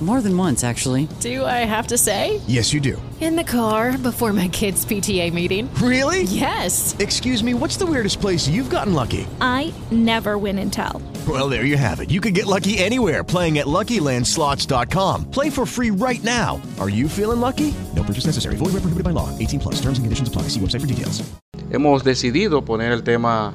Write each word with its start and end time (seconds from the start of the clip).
More 0.00 0.22
than 0.22 0.34
once, 0.34 0.64
actually. 0.64 1.08
Do 1.20 1.44
I 1.44 1.66
have 1.68 1.88
to 1.88 1.98
say? 1.98 2.40
Yes, 2.46 2.72
you 2.72 2.80
do. 2.80 3.00
In 3.20 3.36
the 3.36 3.44
car 3.44 3.98
before 3.98 4.32
my 4.32 4.48
kids' 4.48 4.86
PTA 4.86 5.30
meeting. 5.30 5.68
Really? 5.74 6.22
Yes. 6.22 6.96
Excuse 6.98 7.44
me, 7.44 7.52
what's 7.52 7.76
the 7.76 7.84
weirdest 7.84 8.18
place 8.18 8.48
you've 8.48 8.70
gotten 8.70 8.94
lucky? 8.94 9.26
I 9.42 9.74
never 9.90 10.38
win 10.38 10.58
and 10.58 10.72
tell. 10.72 11.02
Well, 11.28 11.50
there 11.50 11.66
you 11.66 11.76
have 11.76 12.00
it. 12.00 12.10
You 12.10 12.22
can 12.22 12.32
get 12.32 12.46
lucky 12.46 12.78
anywhere 12.78 13.22
playing 13.22 13.58
at 13.58 13.66
LuckyLandSlots.com. 13.66 15.30
Play 15.30 15.50
for 15.50 15.66
free 15.66 15.90
right 15.90 16.24
now. 16.24 16.62
Are 16.80 16.88
you 16.88 17.06
feeling 17.06 17.40
lucky? 17.40 17.74
No 17.94 18.02
purchase 18.02 18.24
necessary. 18.24 18.56
Void 18.56 18.72
where 18.72 18.80
prohibited 18.80 19.04
by 19.04 19.10
law. 19.10 19.28
18 19.38 19.60
plus. 19.60 19.74
Terms 19.82 19.98
and 19.98 20.06
conditions 20.06 20.28
apply. 20.28 20.48
See 20.48 20.60
website 20.60 20.80
for 20.80 20.86
details. 20.86 21.22
Hemos 21.70 22.04
decidido 22.04 22.64
poner 22.64 22.90
el 22.90 23.02
tema 23.02 23.54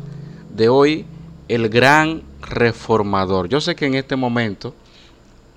de 0.56 0.70
hoy, 0.70 1.06
el 1.50 1.70
gran 1.70 2.22
reformador. 2.40 3.50
Yo 3.50 3.60
sé 3.60 3.76
que 3.76 3.88
en 3.88 3.96
este 3.96 4.16
momento 4.16 4.76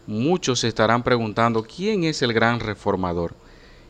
muchos 0.08 0.60
se 0.60 0.68
estarán 0.68 1.02
preguntando 1.02 1.62
quién 1.62 2.02
es 2.04 2.22
el 2.22 2.32
gran 2.32 2.60
reformador. 2.60 3.34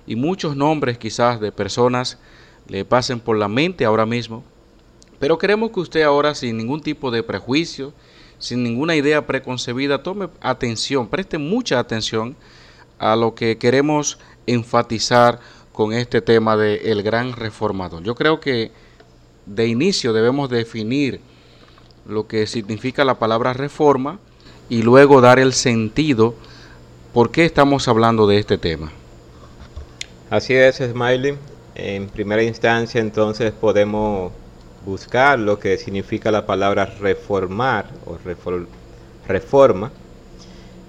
Y 0.05 0.16
muchos 0.16 0.56
nombres 0.56 0.98
quizás 0.98 1.41
de 1.41 1.52
personas 1.52 2.19
le 2.66 2.84
pasen 2.84 3.20
por 3.20 3.38
la 3.38 3.47
mente 3.47 3.84
ahora 3.84 4.05
mismo. 4.05 4.42
Pero 5.20 5.38
queremos 5.38 5.70
que 5.70 5.78
usted 5.78 6.02
ahora 6.02 6.34
sin 6.34 6.56
ningún 6.56 6.80
tipo 6.80 7.12
de 7.12 7.22
prejuicio, 7.22 7.92
sin 8.41 8.64
ninguna 8.64 8.97
idea 8.97 9.27
preconcebida, 9.27 10.02
tome 10.02 10.28
atención, 10.41 11.06
preste 11.06 11.38
mucha 11.38 11.78
atención 11.78 12.34
a 12.98 13.14
lo 13.14 13.36
que 13.36 13.56
queremos 13.56 14.19
enfatizar 14.47 15.38
con 15.72 15.92
este 15.92 16.20
tema 16.20 16.56
de 16.56 17.00
gran 17.05 17.32
reformador. 17.32 18.03
Yo 18.03 18.16
creo 18.16 18.41
que 18.41 18.72
de 19.47 19.69
inicio 19.69 20.12
debemos 20.12 20.50
definir 20.50 21.20
lo 22.06 22.27
que 22.27 22.48
significa 22.48 23.05
la 23.05 23.20
palabra 23.20 23.53
reforma 23.53 24.19
y 24.69 24.83
luego 24.83 25.20
dar 25.20 25.38
el 25.38 25.52
sentido 25.52 26.34
por 27.12 27.30
qué 27.30 27.44
estamos 27.44 27.88
hablando 27.88 28.27
de 28.27 28.38
este 28.38 28.58
tema. 28.58 28.92
Así 30.30 30.55
es, 30.55 30.77
Smiley. 30.77 31.36
En 31.75 32.08
primera 32.08 32.42
instancia, 32.42 33.00
entonces 33.00 33.52
podemos 33.52 34.33
buscar 34.84 35.38
lo 35.38 35.58
que 35.58 35.78
significa 35.78 36.30
la 36.30 36.47
palabra 36.47 36.86
reformar 36.86 37.86
o 38.06 38.19
reforma, 39.27 39.91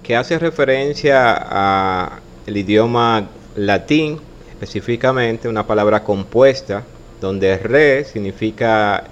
que 0.02 0.16
hace 0.16 0.38
referencia 0.38 1.36
a 1.38 2.20
el 2.46 2.56
idioma 2.56 3.28
latín, 3.56 4.18
específicamente 4.50 5.48
una 5.48 5.66
palabra 5.66 6.02
compuesta, 6.02 6.82
donde 7.20 7.56
re 7.58 8.04
significa 8.04 9.04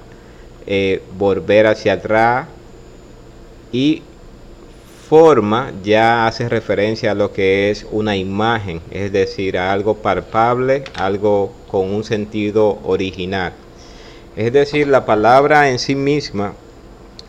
eh, 0.67 1.03
volver 1.17 1.67
hacia 1.67 1.95
atrás 1.95 2.49
y 3.73 4.03
forma 5.09 5.73
ya 5.83 6.27
hace 6.27 6.51
referencia 6.51 7.13
a 7.13 7.15
lo 7.15 7.33
que 7.33 7.71
es 7.71 7.87
una 7.91 8.15
imagen, 8.17 8.83
es 8.91 9.11
decir, 9.11 9.57
a 9.57 9.73
algo 9.73 9.95
palpable, 9.95 10.85
algo 10.95 11.53
con 11.71 11.93
un 11.95 12.05
sentido 12.05 12.79
original. 12.85 13.55
Es 14.37 14.53
decir, 14.53 14.87
la 14.87 15.07
palabra 15.07 15.71
en 15.71 15.79
sí 15.79 15.95
misma, 15.95 16.53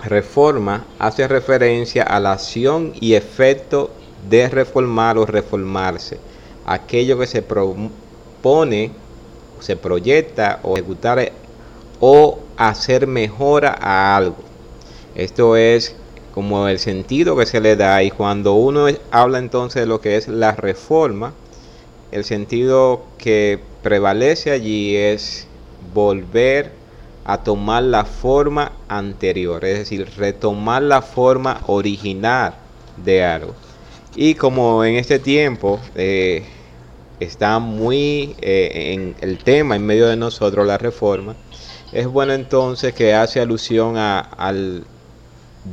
reforma, 0.04 0.86
hace 1.00 1.28
referencia 1.28 2.04
a 2.04 2.20
la 2.20 2.34
acción 2.34 2.94
y 3.00 3.14
efecto 3.14 3.92
de 4.30 4.50
reformar 4.50 5.18
o 5.18 5.26
reformarse. 5.26 6.20
Aquello 6.66 7.18
que 7.18 7.28
se 7.28 7.42
propone, 7.42 8.92
se 9.62 9.78
proyecta 9.78 10.60
o 10.64 10.76
ejecutar 10.76 11.32
o 12.02 12.40
hacer 12.58 13.08
mejora 13.08 13.78
a 13.80 14.18
algo. 14.18 14.38
Esto 15.16 15.56
es 15.56 15.96
como 16.34 16.68
el 16.68 16.80
sentido 16.80 17.36
que 17.36 17.46
se 17.46 17.60
le 17.60 17.76
da 17.76 18.04
y 18.04 18.12
cuando 18.12 18.54
uno 18.54 18.88
habla 19.12 19.40
entonces 19.40 19.82
de 19.82 19.86
lo 19.88 20.02
que 20.02 20.16
es 20.16 20.28
la 20.28 20.54
reforma, 20.54 21.34
el 22.12 22.24
sentido 22.24 23.04
que 23.18 23.60
prevalece 23.84 24.52
allí 24.52 24.96
es 24.96 25.48
volver 25.94 26.72
a 27.26 27.38
tomar 27.44 27.84
la 27.84 28.06
forma 28.06 28.72
anterior, 28.88 29.64
es 29.64 29.80
decir, 29.80 30.10
retomar 30.18 30.82
la 30.82 31.02
forma 31.02 31.62
original 31.68 32.56
de 32.98 33.24
algo. 33.24 33.54
Y 34.16 34.34
como 34.36 34.84
en 34.84 34.96
este 34.96 35.20
tiempo 35.20 35.80
eh, 35.96 36.44
está 37.20 37.60
muy 37.60 38.36
eh, 38.42 38.94
en 38.94 39.16
el 39.22 39.38
tema 39.38 39.76
en 39.76 39.86
medio 39.86 40.08
de 40.08 40.16
nosotros 40.16 40.66
la 40.66 40.78
reforma, 40.78 41.36
es 41.92 42.08
bueno 42.08 42.34
entonces 42.34 42.94
que 42.94 43.14
hace 43.14 43.40
alusión 43.40 43.98
a, 43.98 44.20
al 44.20 44.86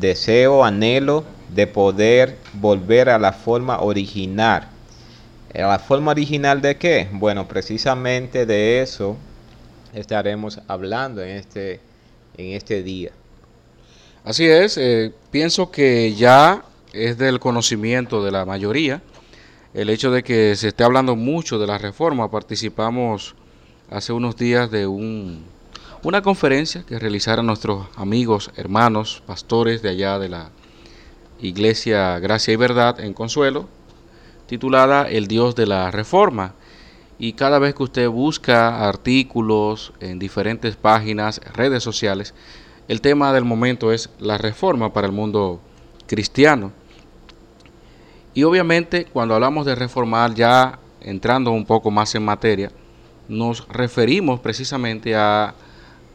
deseo, 0.00 0.64
anhelo 0.64 1.24
de 1.54 1.66
poder 1.66 2.36
volver 2.54 3.08
a 3.08 3.18
la 3.18 3.32
forma 3.32 3.80
original. 3.80 4.68
¿A 5.54 5.62
la 5.62 5.78
forma 5.78 6.10
original 6.10 6.60
de 6.60 6.76
qué? 6.76 7.08
Bueno, 7.12 7.48
precisamente 7.48 8.46
de 8.46 8.82
eso 8.82 9.16
estaremos 9.94 10.60
hablando 10.68 11.22
en 11.22 11.30
este, 11.30 11.80
en 12.36 12.52
este 12.52 12.82
día. 12.82 13.10
Así 14.24 14.44
es, 14.44 14.76
eh, 14.76 15.12
pienso 15.30 15.70
que 15.70 16.14
ya 16.14 16.64
es 16.92 17.16
del 17.16 17.38
conocimiento 17.38 18.24
de 18.24 18.32
la 18.32 18.44
mayoría 18.44 19.00
el 19.76 19.90
hecho 19.90 20.10
de 20.10 20.22
que 20.22 20.56
se 20.56 20.68
esté 20.68 20.84
hablando 20.84 21.16
mucho 21.16 21.58
de 21.58 21.66
la 21.66 21.76
reforma. 21.76 22.30
Participamos 22.30 23.34
hace 23.90 24.10
unos 24.10 24.34
días 24.36 24.70
de 24.70 24.86
un 24.86 25.44
una 26.06 26.22
conferencia 26.22 26.84
que 26.86 27.00
realizaron 27.00 27.46
nuestros 27.46 27.88
amigos, 27.96 28.52
hermanos, 28.54 29.24
pastores 29.26 29.82
de 29.82 29.88
allá 29.88 30.20
de 30.20 30.28
la 30.28 30.50
Iglesia 31.40 32.20
Gracia 32.20 32.54
y 32.54 32.56
Verdad 32.56 33.00
en 33.00 33.12
Consuelo, 33.12 33.68
titulada 34.46 35.08
El 35.08 35.26
Dios 35.26 35.56
de 35.56 35.66
la 35.66 35.90
Reforma. 35.90 36.54
Y 37.18 37.32
cada 37.32 37.58
vez 37.58 37.74
que 37.74 37.82
usted 37.82 38.08
busca 38.08 38.86
artículos 38.88 39.94
en 39.98 40.20
diferentes 40.20 40.76
páginas, 40.76 41.40
redes 41.54 41.82
sociales, 41.82 42.34
el 42.86 43.00
tema 43.00 43.32
del 43.32 43.44
momento 43.44 43.90
es 43.90 44.08
la 44.20 44.38
reforma 44.38 44.92
para 44.92 45.08
el 45.08 45.12
mundo 45.12 45.60
cristiano. 46.06 46.70
Y 48.32 48.44
obviamente 48.44 49.06
cuando 49.06 49.34
hablamos 49.34 49.66
de 49.66 49.74
reformar, 49.74 50.34
ya 50.34 50.78
entrando 51.00 51.50
un 51.50 51.66
poco 51.66 51.90
más 51.90 52.14
en 52.14 52.24
materia, 52.24 52.70
nos 53.26 53.66
referimos 53.66 54.38
precisamente 54.38 55.16
a 55.16 55.52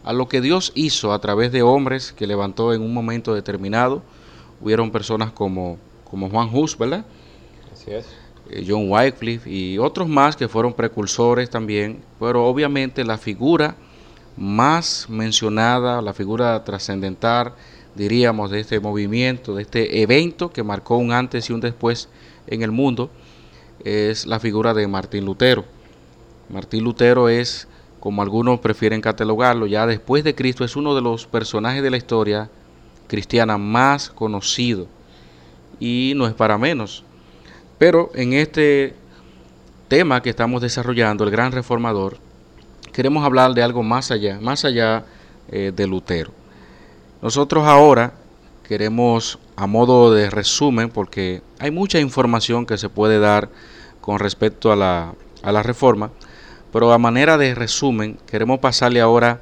a 0.04 0.14
lo 0.14 0.28
que 0.28 0.42
Dios 0.42 0.72
hizo 0.76 1.14
a 1.14 1.20
través 1.20 1.52
de 1.52 1.62
hombres 1.62 2.12
que 2.12 2.28
levantó 2.28 2.74
en 2.74 2.82
un 2.82 2.94
momento 2.94 3.34
determinado. 3.34 4.02
Hubieron 4.60 4.92
personas 4.92 5.32
como, 5.32 5.78
como 6.10 6.30
Juan 6.30 6.50
Hus, 6.52 6.78
¿verdad? 6.78 7.06
Así 7.72 7.92
es. 7.92 8.08
Eh, 8.50 8.66
John 8.68 8.92
Wycliffe 8.92 9.50
y 9.50 9.78
otros 9.78 10.08
más 10.08 10.36
que 10.36 10.48
fueron 10.48 10.74
precursores 10.74 11.50
también, 11.50 12.04
pero 12.20 12.46
obviamente 12.46 13.04
la 13.04 13.18
figura 13.18 13.76
más 14.38 15.08
mencionada, 15.10 16.02
la 16.02 16.14
figura 16.14 16.64
trascendental, 16.64 17.54
diríamos, 17.96 18.52
de 18.52 18.62
este 18.62 18.80
movimiento, 18.80 19.56
de 19.56 19.64
este 19.64 20.02
evento 20.02 20.52
que 20.52 20.64
marcó 20.64 20.98
un 20.98 21.12
antes 21.12 21.50
y 21.50 21.54
un 21.54 21.62
después 21.62 22.10
en 22.48 22.62
el 22.62 22.72
mundo, 22.72 23.10
es 23.84 24.26
la 24.26 24.40
figura 24.40 24.74
de 24.74 24.88
Martín 24.88 25.26
Lutero. 25.26 25.66
Martín 26.50 26.84
Lutero 26.84 27.30
es 27.30 27.68
como 28.02 28.24
algunos 28.24 28.60
prefieren 28.60 29.00
catalogarlo, 29.00 29.68
ya 29.68 29.86
después 29.86 30.24
de 30.24 30.34
Cristo 30.34 30.66
es 30.66 30.76
uno 30.76 30.96
de 30.96 31.02
los 31.02 31.28
personajes 31.28 31.84
de 31.84 31.92
la 31.92 31.98
historia 31.98 32.50
cristiana 33.08 33.60
más 33.60 34.10
conocido 34.10 34.88
y 35.80 36.14
no 36.16 36.26
es 36.26 36.34
para 36.34 36.58
menos. 36.58 37.04
Pero 37.78 38.10
en 38.16 38.34
este 38.34 38.96
tema 39.88 40.24
que 40.24 40.32
estamos 40.32 40.64
desarrollando, 40.64 41.24
el 41.24 41.30
gran 41.30 41.52
reformador, 41.52 42.18
queremos 42.92 43.24
hablar 43.24 43.54
de 43.54 43.62
algo 43.62 43.84
más 43.84 44.10
allá, 44.10 44.40
más 44.42 44.66
allá 44.66 45.06
eh, 45.52 45.72
de 45.76 45.86
Lutero. 45.86 46.32
Nosotros 47.22 47.68
ahora 47.68 48.14
queremos, 48.68 49.38
a 49.56 49.68
modo 49.68 50.12
de 50.12 50.32
resumen, 50.32 50.90
porque 50.90 51.44
hay 51.60 51.70
mucha 51.70 52.00
información 52.00 52.66
que 52.66 52.80
se 52.80 52.90
puede 52.90 53.20
dar 53.20 53.50
con 54.02 54.18
respecto 54.18 54.72
a 54.72 54.76
la, 54.76 55.14
a 55.44 55.52
la 55.52 55.62
reforma, 55.62 56.10
pero 56.72 56.92
a 56.94 56.98
manera 56.98 57.38
de 57.38 57.54
resumen, 57.56 58.18
queremos 58.26 58.60
pasarle 58.60 59.02
ahora 59.02 59.42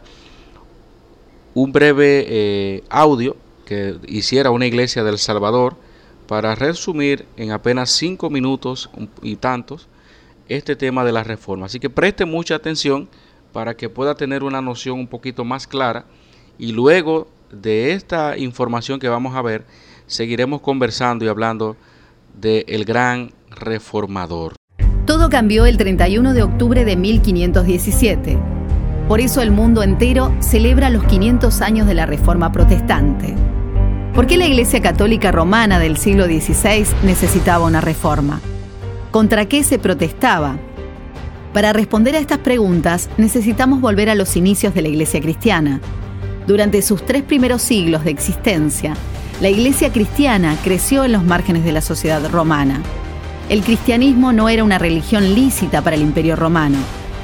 un 1.54 1.72
breve 1.72 2.26
eh, 2.28 2.84
audio 2.90 3.36
que 3.66 3.98
hiciera 4.08 4.52
una 4.52 4.66
iglesia 4.66 5.04
del 5.04 5.18
Salvador 5.18 5.76
para 6.28 6.56
resumir 6.56 7.26
en 7.38 7.52
apenas 7.52 7.90
cinco 7.92 8.30
minutos 8.30 8.90
y 9.22 9.36
tantos 9.36 9.88
este 10.48 10.76
tema 10.76 11.04
de 11.04 11.12
la 11.12 11.24
reforma. 11.24 11.68
Así 11.68 11.80
que 11.80 11.90
preste 11.90 12.26
mucha 12.26 12.56
atención 12.56 13.10
para 13.54 13.76
que 13.76 13.90
pueda 13.90 14.16
tener 14.16 14.44
una 14.44 14.62
noción 14.62 15.00
un 15.00 15.08
poquito 15.08 15.44
más 15.44 15.68
clara 15.68 16.06
y 16.58 16.72
luego 16.72 17.28
de 17.52 17.94
esta 17.94 18.38
información 18.38 19.00
que 19.00 19.10
vamos 19.10 19.36
a 19.36 19.42
ver, 19.42 19.66
seguiremos 20.08 20.62
conversando 20.62 21.26
y 21.26 21.28
hablando 21.28 21.76
del 22.40 22.64
el 22.68 22.86
gran 22.86 23.31
reformador. 23.50 24.59
Todo 25.10 25.32
cambió 25.32 25.66
el 25.66 25.78
31 25.78 26.36
de 26.36 26.44
octubre 26.44 26.86
de 26.86 26.96
1517. 26.96 28.38
Por 29.08 29.20
eso 29.20 29.42
el 29.42 29.50
mundo 29.50 29.82
entero 29.82 30.32
celebra 30.40 30.92
los 30.92 31.04
500 31.06 31.62
años 31.62 31.88
de 31.88 31.96
la 31.96 32.06
Reforma 32.06 32.52
Protestante. 32.52 33.34
¿Por 34.14 34.28
qué 34.28 34.38
la 34.38 34.46
Iglesia 34.46 34.82
Católica 34.84 35.32
Romana 35.32 35.80
del 35.80 35.98
siglo 35.98 36.26
XVI 36.26 36.86
necesitaba 37.02 37.66
una 37.66 37.82
reforma? 37.82 38.40
¿Contra 39.10 39.46
qué 39.48 39.64
se 39.64 39.80
protestaba? 39.80 40.58
Para 41.54 41.74
responder 41.74 42.16
a 42.16 42.20
estas 42.20 42.38
preguntas 42.38 43.10
necesitamos 43.18 43.82
volver 43.82 44.12
a 44.12 44.16
los 44.16 44.36
inicios 44.38 44.76
de 44.76 44.84
la 44.84 44.90
Iglesia 44.90 45.22
cristiana. 45.22 45.82
Durante 46.46 46.84
sus 46.84 47.04
tres 47.04 47.24
primeros 47.24 47.64
siglos 47.64 48.04
de 48.04 48.12
existencia, 48.12 48.94
la 49.42 49.50
Iglesia 49.50 49.92
cristiana 49.92 50.56
creció 50.64 51.04
en 51.04 51.14
los 51.14 51.24
márgenes 51.24 51.64
de 51.64 51.72
la 51.72 51.82
sociedad 51.82 52.22
romana. 52.30 52.84
El 53.50 53.63
cristianismo 53.63 54.31
no 54.31 54.48
era 54.48 54.63
una 54.63 54.78
religión 54.78 55.34
lícita 55.34 55.81
para 55.81 55.96
el 55.96 56.04
imperio 56.04 56.36
romano, 56.36 56.78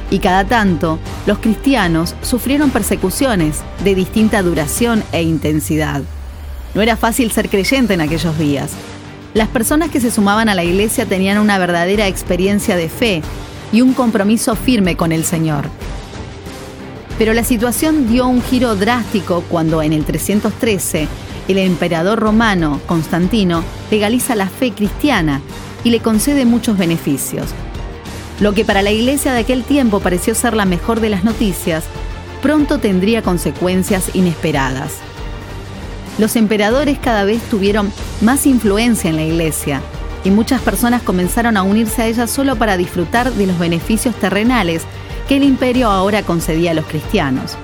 y 0.09 0.17
cada 0.17 0.43
tanto 0.43 0.97
los 1.27 1.37
cristianos 1.37 2.15
sufrieron 2.23 2.71
persecuciones 2.71 3.61
de 3.83 3.93
distinta 3.93 4.41
duración 4.41 5.03
e 5.11 5.21
intensidad. 5.21 6.01
No 6.73 6.81
era 6.81 6.97
fácil 6.97 7.31
ser 7.31 7.47
creyente 7.47 7.93
en 7.93 8.01
aquellos 8.01 8.39
días. 8.39 8.71
Las 9.35 9.49
personas 9.49 9.91
que 9.91 10.01
se 10.01 10.09
sumaban 10.09 10.49
a 10.49 10.55
la 10.55 10.63
iglesia 10.63 11.05
tenían 11.05 11.37
una 11.37 11.59
verdadera 11.59 12.07
experiencia 12.07 12.75
de 12.75 12.89
fe 12.89 13.21
y 13.71 13.81
un 13.81 13.93
compromiso 13.93 14.55
firme 14.55 14.97
con 14.97 15.11
el 15.11 15.25
Señor. 15.25 15.65
Pero 17.19 17.33
la 17.33 17.43
situación 17.43 18.09
dio 18.09 18.27
un 18.27 18.41
giro 18.41 18.75
drástico 18.75 19.43
cuando 19.47 19.83
en 19.83 19.93
el 19.93 20.05
313 20.05 21.07
el 21.47 21.57
emperador 21.59 22.19
romano 22.19 22.81
Constantino 22.87 23.63
legaliza 23.91 24.35
la 24.35 24.47
fe 24.47 24.71
cristiana 24.71 25.41
y 25.85 25.91
le 25.91 26.01
concede 26.01 26.43
muchos 26.43 26.77
beneficios. 26.77 27.47
Lo 28.41 28.53
que 28.53 28.65
para 28.65 28.81
la 28.81 28.91
iglesia 28.91 29.31
de 29.31 29.39
aquel 29.39 29.63
tiempo 29.63 30.01
pareció 30.01 30.35
ser 30.35 30.53
la 30.53 30.65
mejor 30.65 30.99
de 30.99 31.09
las 31.09 31.23
noticias, 31.23 31.85
pronto 32.41 32.79
tendría 32.79 33.21
consecuencias 33.21 34.13
inesperadas. 34.13 34.95
Los 36.17 36.35
emperadores 36.35 36.97
cada 36.99 37.23
vez 37.23 37.41
tuvieron 37.43 37.93
más 38.21 38.45
influencia 38.45 39.09
en 39.09 39.15
la 39.15 39.23
iglesia 39.23 39.81
y 40.23 40.31
muchas 40.31 40.59
personas 40.61 41.03
comenzaron 41.03 41.55
a 41.55 41.63
unirse 41.63 42.01
a 42.01 42.07
ella 42.07 42.27
solo 42.27 42.55
para 42.55 42.77
disfrutar 42.77 43.31
de 43.31 43.47
los 43.47 43.59
beneficios 43.59 44.15
terrenales 44.15 44.81
que 45.27 45.37
el 45.37 45.43
imperio 45.43 45.89
ahora 45.89 46.23
concedía 46.23 46.71
a 46.71 46.73
los 46.73 46.85
cristianos. 46.85 47.55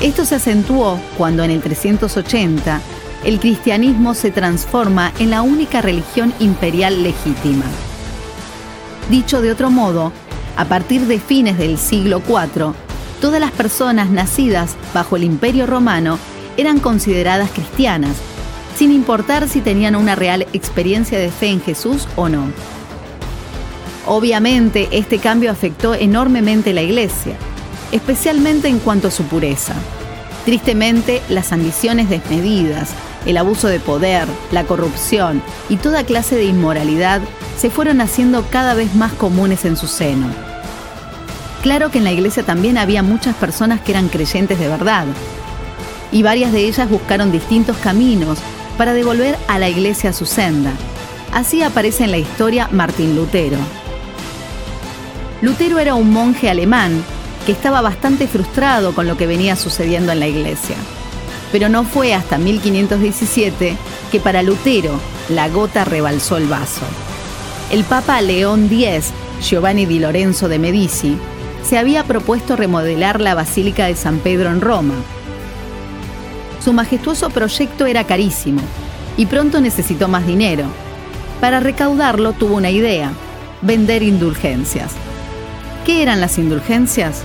Esto 0.00 0.24
se 0.24 0.36
acentuó 0.36 0.98
cuando 1.18 1.44
en 1.44 1.50
el 1.50 1.60
380 1.60 2.80
el 3.24 3.38
cristianismo 3.38 4.14
se 4.14 4.30
transforma 4.30 5.12
en 5.18 5.30
la 5.30 5.42
única 5.42 5.80
religión 5.80 6.34
imperial 6.40 7.02
legítima. 7.02 7.64
Dicho 9.10 9.40
de 9.40 9.50
otro 9.50 9.70
modo, 9.70 10.12
a 10.56 10.64
partir 10.64 11.02
de 11.02 11.18
fines 11.18 11.58
del 11.58 11.78
siglo 11.78 12.22
IV, 12.26 12.74
todas 13.20 13.40
las 13.40 13.52
personas 13.52 14.10
nacidas 14.10 14.76
bajo 14.92 15.16
el 15.16 15.24
imperio 15.24 15.66
romano 15.66 16.18
eran 16.56 16.80
consideradas 16.80 17.50
cristianas 17.50 18.16
sin 18.76 18.92
importar 18.92 19.48
si 19.48 19.60
tenían 19.60 19.96
una 19.96 20.14
real 20.14 20.46
experiencia 20.52 21.18
de 21.18 21.30
fe 21.30 21.48
en 21.48 21.60
Jesús 21.60 22.08
o 22.16 22.28
no. 22.28 22.46
Obviamente, 24.06 24.88
este 24.90 25.18
cambio 25.18 25.50
afectó 25.50 25.94
enormemente 25.94 26.72
la 26.72 26.82
iglesia, 26.82 27.36
especialmente 27.92 28.68
en 28.68 28.78
cuanto 28.78 29.08
a 29.08 29.12
su 29.12 29.24
pureza. 29.24 29.74
Tristemente, 30.44 31.22
las 31.28 31.52
ambiciones 31.52 32.10
desmedidas, 32.10 32.90
el 33.26 33.36
abuso 33.36 33.68
de 33.68 33.80
poder, 33.80 34.26
la 34.50 34.64
corrupción 34.64 35.42
y 35.68 35.76
toda 35.76 36.04
clase 36.04 36.36
de 36.36 36.44
inmoralidad 36.44 37.20
se 37.56 37.70
fueron 37.70 38.00
haciendo 38.00 38.44
cada 38.50 38.74
vez 38.74 38.94
más 38.94 39.12
comunes 39.12 39.64
en 39.64 39.76
su 39.76 39.86
seno. 39.86 40.26
Claro 41.62 41.90
que 41.90 41.98
en 41.98 42.04
la 42.04 42.12
iglesia 42.12 42.42
también 42.42 42.76
había 42.78 43.02
muchas 43.02 43.36
personas 43.36 43.80
que 43.80 43.92
eran 43.92 44.08
creyentes 44.08 44.58
de 44.58 44.68
verdad, 44.68 45.06
y 46.10 46.22
varias 46.22 46.52
de 46.52 46.66
ellas 46.66 46.90
buscaron 46.90 47.32
distintos 47.32 47.76
caminos 47.78 48.38
para 48.76 48.92
devolver 48.92 49.36
a 49.48 49.58
la 49.58 49.68
iglesia 49.68 50.12
su 50.12 50.26
senda. 50.26 50.72
Así 51.32 51.62
aparece 51.62 52.04
en 52.04 52.10
la 52.10 52.18
historia 52.18 52.68
Martín 52.70 53.16
Lutero. 53.16 53.56
Lutero 55.40 55.78
era 55.78 55.94
un 55.94 56.12
monje 56.12 56.50
alemán 56.50 57.02
que 57.46 57.52
estaba 57.52 57.80
bastante 57.80 58.28
frustrado 58.28 58.94
con 58.94 59.06
lo 59.08 59.16
que 59.16 59.26
venía 59.26 59.56
sucediendo 59.56 60.12
en 60.12 60.20
la 60.20 60.28
iglesia. 60.28 60.76
Pero 61.52 61.68
no 61.68 61.84
fue 61.84 62.14
hasta 62.14 62.38
1517 62.38 63.76
que 64.10 64.20
para 64.20 64.42
Lutero 64.42 64.98
la 65.28 65.48
gota 65.48 65.84
rebalsó 65.84 66.38
el 66.38 66.46
vaso. 66.46 66.86
El 67.70 67.84
Papa 67.84 68.20
León 68.20 68.68
X, 68.72 69.10
Giovanni 69.40 69.86
di 69.86 69.98
Lorenzo 69.98 70.48
de 70.48 70.58
Medici, 70.58 71.16
se 71.62 71.78
había 71.78 72.04
propuesto 72.04 72.56
remodelar 72.56 73.20
la 73.20 73.34
Basílica 73.34 73.86
de 73.86 73.94
San 73.94 74.18
Pedro 74.18 74.50
en 74.50 74.60
Roma, 74.60 74.94
su 76.62 76.72
majestuoso 76.72 77.28
proyecto 77.30 77.86
era 77.86 78.04
carísimo 78.04 78.60
y 79.16 79.26
pronto 79.26 79.60
necesitó 79.60 80.06
más 80.06 80.26
dinero. 80.26 80.64
Para 81.40 81.58
recaudarlo 81.58 82.34
tuvo 82.34 82.54
una 82.54 82.70
idea, 82.70 83.10
vender 83.62 84.04
indulgencias. 84.04 84.92
¿Qué 85.84 86.02
eran 86.02 86.20
las 86.20 86.38
indulgencias? 86.38 87.24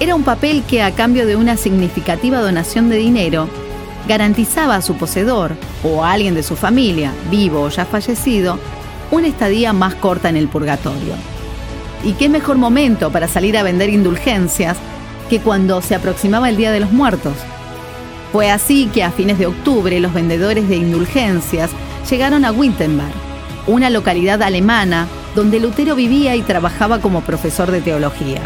Era 0.00 0.16
un 0.16 0.24
papel 0.24 0.64
que 0.64 0.82
a 0.82 0.90
cambio 0.90 1.26
de 1.26 1.36
una 1.36 1.56
significativa 1.56 2.40
donación 2.40 2.88
de 2.90 2.96
dinero, 2.96 3.48
garantizaba 4.08 4.76
a 4.76 4.82
su 4.82 4.96
poseedor 4.96 5.52
o 5.82 6.04
a 6.04 6.12
alguien 6.12 6.34
de 6.34 6.42
su 6.42 6.56
familia, 6.56 7.12
vivo 7.30 7.62
o 7.62 7.68
ya 7.68 7.84
fallecido, 7.84 8.58
una 9.10 9.28
estadía 9.28 9.72
más 9.72 9.94
corta 9.94 10.28
en 10.28 10.36
el 10.36 10.48
purgatorio. 10.48 11.14
¿Y 12.02 12.12
qué 12.14 12.28
mejor 12.28 12.58
momento 12.58 13.10
para 13.10 13.28
salir 13.28 13.56
a 13.56 13.62
vender 13.62 13.88
indulgencias 13.88 14.76
que 15.30 15.40
cuando 15.40 15.80
se 15.80 15.94
aproximaba 15.94 16.48
el 16.48 16.56
Día 16.56 16.72
de 16.72 16.80
los 16.80 16.92
Muertos? 16.92 17.34
Fue 18.32 18.50
así 18.50 18.90
que 18.92 19.04
a 19.04 19.12
fines 19.12 19.38
de 19.38 19.46
octubre 19.46 20.00
los 20.00 20.12
vendedores 20.12 20.68
de 20.68 20.76
indulgencias 20.76 21.70
llegaron 22.10 22.44
a 22.44 22.52
Wittenberg, 22.52 23.14
una 23.66 23.90
localidad 23.90 24.42
alemana 24.42 25.06
donde 25.36 25.60
Lutero 25.60 25.94
vivía 25.94 26.34
y 26.36 26.42
trabajaba 26.42 27.00
como 27.00 27.22
profesor 27.22 27.70
de 27.70 27.80
teología. 27.80 28.42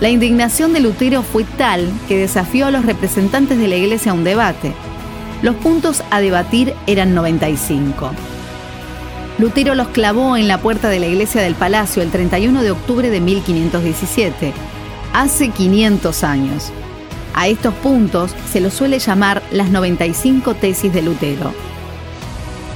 La 0.00 0.10
indignación 0.10 0.72
de 0.72 0.78
Lutero 0.78 1.24
fue 1.24 1.42
tal 1.42 1.90
que 2.06 2.16
desafió 2.16 2.66
a 2.66 2.70
los 2.70 2.86
representantes 2.86 3.58
de 3.58 3.66
la 3.66 3.74
iglesia 3.74 4.12
a 4.12 4.14
un 4.14 4.22
debate. 4.22 4.72
Los 5.42 5.56
puntos 5.56 6.04
a 6.10 6.20
debatir 6.20 6.74
eran 6.86 7.14
95. 7.14 8.12
Lutero 9.38 9.74
los 9.74 9.88
clavó 9.88 10.36
en 10.36 10.46
la 10.46 10.58
puerta 10.58 10.88
de 10.88 11.00
la 11.00 11.06
iglesia 11.06 11.42
del 11.42 11.56
palacio 11.56 12.00
el 12.02 12.10
31 12.10 12.62
de 12.62 12.70
octubre 12.70 13.10
de 13.10 13.20
1517, 13.20 14.52
hace 15.12 15.48
500 15.48 16.24
años. 16.24 16.72
A 17.34 17.48
estos 17.48 17.74
puntos 17.74 18.34
se 18.52 18.60
los 18.60 18.74
suele 18.74 19.00
llamar 19.00 19.42
las 19.50 19.70
95 19.70 20.54
tesis 20.54 20.92
de 20.92 21.02
Lutero. 21.02 21.52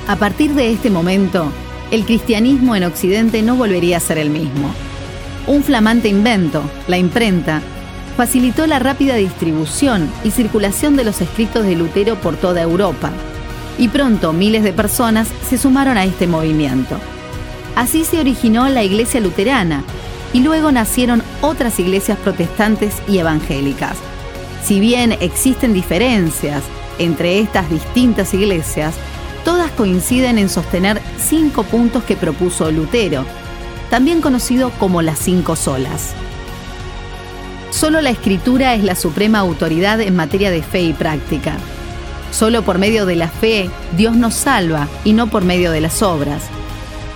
A 0.09 0.17
partir 0.17 0.55
de 0.55 0.73
este 0.73 0.91
momento, 0.91 1.53
el 1.93 2.05
cristianismo 2.05 2.75
en 2.75 2.83
Occidente 2.85 3.43
no 3.43 3.55
volvería 3.55 3.99
a 3.99 4.01
ser 4.01 4.19
el 4.19 4.31
mismo. 4.31 4.73
Un 5.47 5.65
flamante 5.65 6.09
invento, 6.09 6.63
la 6.87 6.99
imprenta, 6.99 7.61
facilitó 8.17 8.67
la 8.67 8.79
rápida 8.79 9.17
distribución 9.17 10.09
y 10.23 10.31
circulación 10.31 10.97
de 10.97 11.05
los 11.05 11.21
escritos 11.21 11.65
de 11.65 11.75
Lutero 11.75 12.15
por 12.17 12.37
toda 12.37 12.63
Europa, 12.63 13.11
y 13.77 13.89
pronto 13.89 14.33
miles 14.33 14.63
de 14.63 14.73
personas 14.73 15.29
se 15.49 15.59
sumaron 15.59 15.97
a 15.97 16.05
este 16.05 16.29
movimiento. 16.29 16.97
Así 17.75 18.05
se 18.05 18.21
originó 18.21 18.69
la 18.69 18.85
Iglesia 18.85 19.21
Luterana, 19.21 19.83
y 20.33 20.41
luego 20.41 20.71
nacieron 20.71 21.23
otras 21.41 21.79
iglesias 21.81 22.19
protestantes 22.19 22.95
y 23.09 23.19
evangélicas. 23.19 23.97
Si 24.65 24.79
bien 24.79 25.13
existen 25.21 25.75
diferencias 25.75 26.63
entre 26.99 27.41
estas 27.41 27.69
distintas 27.69 28.33
iglesias, 28.33 28.95
todas 29.45 29.73
coinciden 29.73 30.39
en 30.39 30.49
sostener 30.49 31.03
cinco 31.19 31.65
puntos 31.65 32.05
que 32.05 32.17
propuso 32.17 32.71
Lutero, 32.71 33.25
también 33.93 34.23
conocido 34.23 34.71
como 34.79 35.03
las 35.03 35.19
cinco 35.19 35.55
solas. 35.55 36.15
Solo 37.69 38.01
la 38.01 38.09
escritura 38.09 38.75
es 38.75 38.83
la 38.83 38.97
suprema 38.97 39.41
autoridad 39.41 40.01
en 40.01 40.17
materia 40.17 40.51
de 40.51 40.63
fe 40.63 40.81
y 40.81 40.95
práctica. 40.95 41.59
Solo 42.31 42.63
por 42.63 42.79
medio 42.79 43.05
de 43.05 43.17
la 43.17 43.29
fe 43.29 43.69
Dios 43.95 44.17
nos 44.17 44.33
salva 44.33 44.89
y 45.05 45.13
no 45.13 45.27
por 45.27 45.45
medio 45.45 45.71
de 45.71 45.83
las 45.83 46.03
obras. 46.03 46.45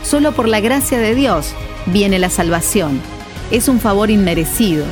Solo 0.02 0.32
por 0.32 0.48
la 0.48 0.60
gracia 0.60 0.98
de 0.98 1.14
Dios 1.14 1.54
viene 1.86 2.18
la 2.18 2.28
salvación 2.28 3.00
es 3.50 3.68
un 3.68 3.80
favor 3.80 4.10
inmerecido. 4.10 4.84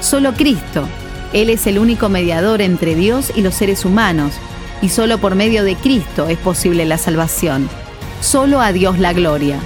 Solo 0.00 0.32
Cristo, 0.32 0.84
Él 1.34 1.50
es 1.50 1.66
el 1.66 1.78
único 1.78 2.08
mediador 2.08 2.62
entre 2.62 2.94
Dios 2.94 3.30
y 3.36 3.42
los 3.42 3.56
seres 3.56 3.84
humanos, 3.84 4.32
y 4.80 4.88
solo 4.88 5.18
por 5.18 5.34
medio 5.34 5.64
de 5.64 5.76
Cristo 5.76 6.30
es 6.30 6.38
posible 6.38 6.86
la 6.86 6.96
salvación. 6.96 7.68
Solo 8.22 8.62
a 8.62 8.72
Dios 8.72 8.98
la 8.98 9.12
gloria. 9.12 9.58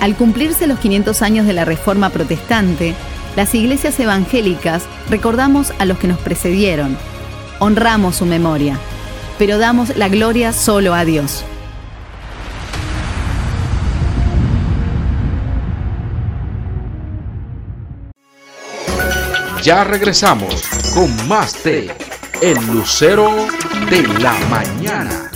Al 0.00 0.16
cumplirse 0.16 0.66
los 0.66 0.78
500 0.78 1.20
años 1.20 1.46
de 1.46 1.52
la 1.52 1.66
Reforma 1.66 2.08
Protestante, 2.08 2.94
las 3.36 3.54
iglesias 3.54 4.00
evangélicas 4.00 4.84
recordamos 5.10 5.74
a 5.78 5.84
los 5.84 5.98
que 5.98 6.08
nos 6.08 6.18
precedieron, 6.18 6.96
honramos 7.58 8.16
su 8.16 8.24
memoria, 8.24 8.78
pero 9.38 9.58
damos 9.58 9.94
la 9.96 10.08
gloria 10.08 10.54
solo 10.54 10.94
a 10.94 11.04
Dios. 11.04 11.44
Ya 19.62 19.84
regresamos 19.84 20.62
con 20.94 21.28
más 21.28 21.62
de 21.62 21.94
El 22.40 22.56
Lucero 22.68 23.28
de 23.90 24.02
la 24.18 24.32
Mañana. 24.48 25.30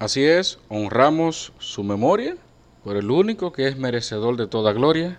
Así 0.00 0.24
es, 0.24 0.58
honramos 0.68 1.52
su 1.58 1.84
memoria 1.84 2.36
por 2.86 2.96
el 2.96 3.10
único 3.10 3.50
que 3.50 3.66
es 3.66 3.76
merecedor 3.76 4.36
de 4.36 4.46
toda 4.46 4.72
gloria, 4.72 5.18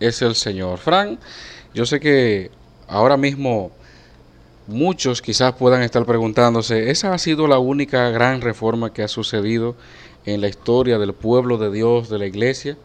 es 0.00 0.22
el 0.22 0.34
Señor. 0.34 0.78
Fran, 0.78 1.18
yo 1.74 1.84
sé 1.84 2.00
que 2.00 2.50
ahora 2.88 3.18
mismo 3.18 3.70
muchos 4.66 5.20
quizás 5.20 5.52
puedan 5.52 5.82
estar 5.82 6.06
preguntándose, 6.06 6.90
¿esa 6.90 7.12
ha 7.12 7.18
sido 7.18 7.46
la 7.46 7.58
única 7.58 8.08
gran 8.08 8.40
reforma 8.40 8.94
que 8.94 9.02
ha 9.02 9.08
sucedido 9.08 9.76
en 10.24 10.40
la 10.40 10.48
historia 10.48 10.98
del 10.98 11.12
pueblo 11.12 11.58
de 11.58 11.70
Dios, 11.70 12.08
de 12.08 12.18
la 12.18 12.24
iglesia? 12.24 12.78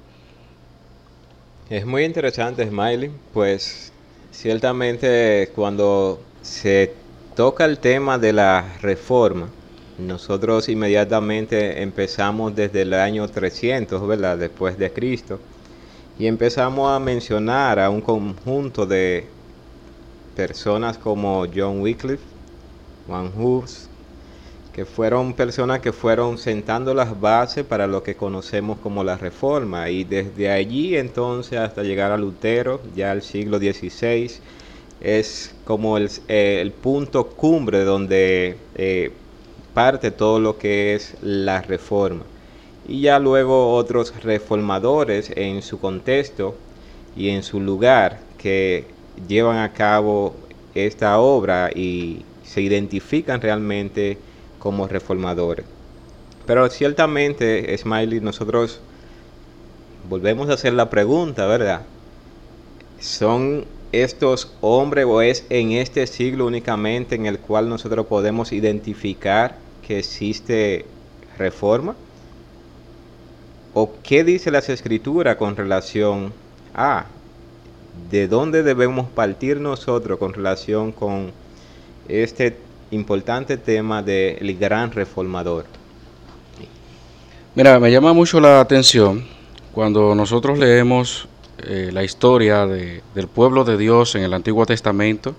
Es 1.69 1.85
muy 1.85 2.03
interesante, 2.03 2.67
Smiley, 2.67 3.11
pues 3.33 3.93
ciertamente 4.33 5.53
cuando 5.55 6.21
se 6.41 6.93
toca 7.33 7.63
el 7.63 7.77
tema 7.79 8.17
de 8.17 8.33
la 8.33 8.75
reforma, 8.81 9.47
nosotros 9.97 10.69
inmediatamente 10.69 11.81
empezamos 11.81 12.55
desde 12.55 12.83
el 12.83 12.93
año 12.93 13.27
300, 13.27 14.07
¿verdad? 14.07 14.37
Después 14.37 14.77
de 14.77 14.91
Cristo, 14.91 15.39
y 16.19 16.27
empezamos 16.27 16.91
a 16.91 16.99
mencionar 16.99 17.79
a 17.79 17.89
un 17.89 18.01
conjunto 18.01 18.85
de 18.85 19.25
personas 20.35 20.97
como 20.97 21.45
John 21.53 21.81
Wycliffe, 21.81 22.23
Juan 23.07 23.31
Hus, 23.35 23.87
que 24.73 24.85
fueron 24.85 25.33
personas 25.33 25.79
que 25.79 25.91
fueron 25.91 26.37
sentando 26.37 26.93
las 26.93 27.19
bases 27.19 27.65
para 27.65 27.87
lo 27.87 28.03
que 28.03 28.15
conocemos 28.15 28.77
como 28.77 29.03
la 29.03 29.17
reforma 29.17 29.89
y 29.89 30.03
desde 30.03 30.51
allí 30.51 30.95
entonces 30.95 31.57
hasta 31.57 31.81
llegar 31.81 32.11
a 32.11 32.17
Lutero, 32.17 32.79
ya 32.95 33.09
al 33.09 33.23
siglo 33.23 33.57
XVI, 33.57 34.31
es 35.01 35.55
como 35.65 35.97
el, 35.97 36.09
eh, 36.27 36.71
punto 36.81 37.27
cumbre 37.27 37.83
donde 37.83 38.57
eh, 38.75 39.11
parte 39.77 40.09
todo 40.09 40.39
lo 40.39 40.57
que 40.57 40.95
es 40.95 41.13
la 41.21 41.61
reforma. 41.61 42.23
Y 42.87 43.01
ya 43.01 43.19
luego 43.19 43.75
otros 43.75 44.11
reformadores 44.23 45.31
en 45.35 45.61
su 45.61 45.79
contexto 45.79 46.55
y 47.15 47.29
en 47.29 47.43
su 47.43 47.59
lugar 47.59 48.19
que 48.39 48.85
llevan 49.27 49.57
a 49.57 49.73
cabo 49.73 50.33
esta 50.73 51.19
obra 51.19 51.69
y 51.69 52.25
se 52.43 52.61
identifican 52.61 53.39
realmente 53.39 54.17
como 54.57 54.87
reformadores. 54.87 55.67
Pero 56.47 56.67
ciertamente, 56.71 57.77
Smiley, 57.77 58.19
nosotros 58.19 58.79
volvemos 60.09 60.49
a 60.49 60.53
hacer 60.53 60.73
la 60.73 60.89
pregunta, 60.89 61.45
¿verdad? 61.45 61.83
¿Son 62.99 63.65
estos 63.91 64.51
hombres 64.61 65.05
o 65.07 65.21
es 65.21 65.45
en 65.51 65.73
este 65.73 66.07
siglo 66.07 66.47
únicamente 66.47 67.13
en 67.13 67.27
el 67.27 67.37
cual 67.37 67.69
nosotros 67.69 68.07
podemos 68.07 68.51
identificar 68.51 69.66
que 69.87 69.99
existe 69.99 70.85
reforma? 71.37 71.95
¿O 73.73 73.91
qué 74.03 74.23
dice 74.23 74.51
las 74.51 74.69
escrituras 74.69 75.37
con 75.37 75.55
relación 75.55 76.33
a 76.73 77.05
de 78.11 78.27
dónde 78.27 78.63
debemos 78.63 79.09
partir 79.09 79.59
nosotros 79.59 80.19
con 80.19 80.33
relación 80.33 80.91
con 80.91 81.31
este 82.07 82.57
importante 82.91 83.57
tema 83.57 84.01
del 84.01 84.57
gran 84.57 84.91
reformador. 84.91 85.65
Mira, 87.55 87.79
me 87.79 87.91
llama 87.91 88.13
mucho 88.13 88.39
la 88.39 88.61
atención 88.61 89.25
cuando 89.73 90.15
nosotros 90.15 90.57
leemos 90.57 91.27
eh, 91.59 91.89
la 91.91 92.03
historia 92.03 92.65
del 92.65 93.27
pueblo 93.33 93.63
de 93.63 93.77
Dios 93.77 94.15
en 94.15 94.23
el 94.23 94.33
Antiguo 94.33 94.65
Testamento. 94.65 95.35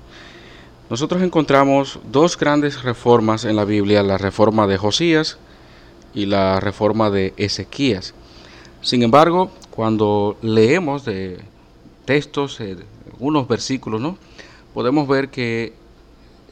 Nosotros 0.90 1.22
encontramos 1.22 1.98
dos 2.10 2.38
grandes 2.38 2.82
reformas 2.82 3.44
en 3.44 3.56
la 3.56 3.66
Biblia, 3.66 4.02
la 4.02 4.16
reforma 4.16 4.66
de 4.66 4.78
Josías 4.78 5.36
y 6.14 6.24
la 6.24 6.60
reforma 6.60 7.10
de 7.10 7.34
Ezequías. 7.36 8.14
Sin 8.80 9.02
embargo, 9.02 9.50
cuando 9.70 10.38
leemos 10.40 11.04
de 11.04 11.40
textos, 12.06 12.58
eh, 12.60 12.78
unos 13.18 13.46
versículos, 13.46 14.00
¿no? 14.00 14.16
podemos 14.72 15.06
ver 15.06 15.28
que 15.28 15.74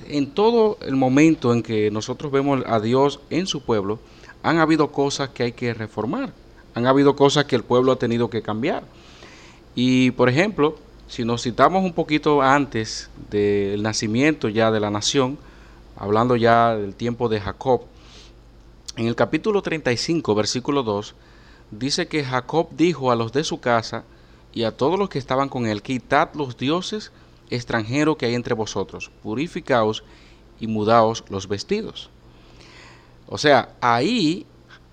en 0.07 0.31
todo 0.31 0.77
el 0.83 0.97
momento 0.97 1.55
en 1.55 1.63
que 1.63 1.91
nosotros 1.91 2.31
vemos 2.31 2.63
a 2.67 2.79
Dios 2.79 3.21
en 3.31 3.47
su 3.47 3.63
pueblo, 3.63 4.01
han 4.43 4.59
habido 4.59 4.93
cosas 4.93 5.31
que 5.31 5.45
hay 5.45 5.53
que 5.53 5.73
reformar, 5.73 6.35
han 6.75 6.87
habido 6.87 7.17
cosas 7.17 7.47
que 7.47 7.57
el 7.57 7.65
pueblo 7.65 7.93
ha 7.93 7.97
tenido 7.97 8.29
que 8.29 8.43
cambiar. 8.43 8.85
Y 9.75 10.11
por 10.11 10.29
ejemplo, 10.29 10.77
si 11.09 11.25
nos 11.25 11.43
citamos 11.43 11.85
un 11.85 11.93
poquito 11.93 12.43
antes 12.43 13.11
del 13.31 13.83
nacimiento 13.83 14.49
ya 14.49 14.71
de 14.71 14.81
la 14.81 14.91
nación, 14.91 15.39
hablando 15.97 16.37
ya 16.37 16.77
del 16.77 16.95
tiempo 16.95 17.29
de 17.29 17.41
Jacob, 17.41 17.83
en 18.97 19.07
el 19.07 19.15
capítulo 19.15 19.63
35, 19.63 20.35
versículo 20.35 20.83
2, 20.83 21.15
dice 21.71 22.09
que 22.09 22.25
Jacob 22.25 22.69
dijo 22.73 23.11
a 23.11 23.17
los 23.17 23.33
de 23.33 23.45
su 23.45 23.61
casa 23.61 24.05
y 24.53 24.65
a 24.65 24.77
todos 24.77 24.99
los 24.99 25.09
que 25.09 25.19
estaban 25.19 25.49
con 25.49 25.67
él, 25.67 25.83
quitad 25.83 26.31
los 26.35 26.57
dioses 26.57 27.13
extranjero 27.51 28.17
que 28.17 28.27
hay 28.27 28.35
entre 28.35 28.55
vosotros, 28.55 29.11
purificaos 29.23 30.03
y 30.59 30.67
mudaos 30.67 31.25
los 31.29 31.47
vestidos. 31.47 32.11
O 33.29 33.39
sea, 33.39 33.75
ahí, 33.81 34.47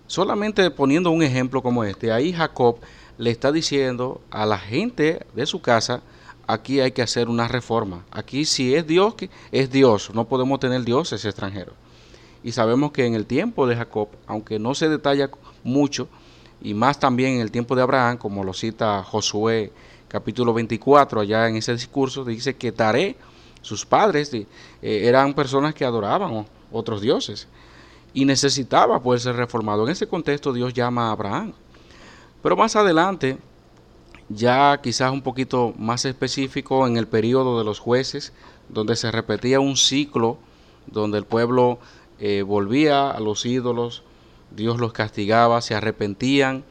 solamente 0.07 0.69
poniendo 0.69 1.11
un 1.11 1.23
ejemplo 1.23 1.63
como 1.63 1.83
este, 1.83 2.11
ahí 2.11 2.33
Jacob 2.33 2.77
le 3.17 3.29
está 3.29 3.51
diciendo 3.51 4.21
a 4.31 4.45
la 4.45 4.57
gente 4.57 5.25
de 5.35 5.45
su 5.45 5.61
casa, 5.61 6.01
aquí 6.47 6.79
hay 6.79 6.91
que 6.91 7.01
hacer 7.01 7.29
una 7.29 7.47
reforma. 7.47 8.05
Aquí 8.11 8.45
si 8.45 8.75
es 8.75 8.85
Dios, 8.87 9.15
es 9.51 9.71
Dios, 9.71 10.11
no 10.13 10.25
podemos 10.25 10.59
tener 10.59 10.83
dioses 10.83 11.23
extranjeros. 11.25 11.75
Y 12.43 12.51
sabemos 12.51 12.91
que 12.91 13.05
en 13.05 13.15
el 13.15 13.25
tiempo 13.25 13.67
de 13.67 13.75
Jacob, 13.75 14.09
aunque 14.27 14.59
no 14.59 14.75
se 14.75 14.89
detalla 14.89 15.29
mucho, 15.63 16.07
y 16.61 16.73
más 16.73 16.99
también 16.99 17.35
en 17.35 17.41
el 17.41 17.51
tiempo 17.51 17.75
de 17.75 17.81
Abraham, 17.81 18.17
como 18.17 18.43
lo 18.43 18.53
cita 18.53 19.03
Josué 19.03 19.71
capítulo 20.07 20.53
24, 20.53 21.21
allá 21.21 21.47
en 21.47 21.55
ese 21.55 21.73
discurso, 21.73 22.23
dice 22.23 22.55
que 22.55 22.71
Taré, 22.71 23.15
sus 23.61 23.85
padres, 23.85 24.33
eh, 24.33 24.45
eran 24.81 25.33
personas 25.33 25.73
que 25.73 25.85
adoraban 25.85 26.45
otros 26.71 27.01
dioses 27.01 27.47
y 28.13 28.25
necesitaba 28.25 29.01
poder 29.01 29.21
ser 29.21 29.35
reformado. 29.35 29.83
En 29.85 29.91
ese 29.91 30.07
contexto 30.07 30.53
Dios 30.53 30.73
llama 30.73 31.07
a 31.07 31.11
Abraham. 31.11 31.53
Pero 32.43 32.55
más 32.55 32.75
adelante, 32.75 33.39
ya 34.29 34.79
quizás 34.81 35.11
un 35.11 35.23
poquito 35.23 35.73
más 35.77 36.05
específico 36.05 36.85
en 36.85 36.97
el 36.97 37.07
periodo 37.07 37.57
de 37.57 37.65
los 37.65 37.79
jueces, 37.79 38.33
donde 38.69 38.95
se 38.95 39.11
repetía 39.11 39.59
un 39.59 39.77
ciclo, 39.77 40.37
donde 40.85 41.17
el 41.17 41.25
pueblo 41.25 41.79
eh, 42.19 42.43
volvía 42.43 43.09
a 43.09 43.19
los 43.19 43.45
ídolos, 43.47 44.03
Dios 44.55 44.79
los 44.79 44.93
castigaba, 44.93 45.61
se 45.61 45.73
arrepentían 45.73 46.63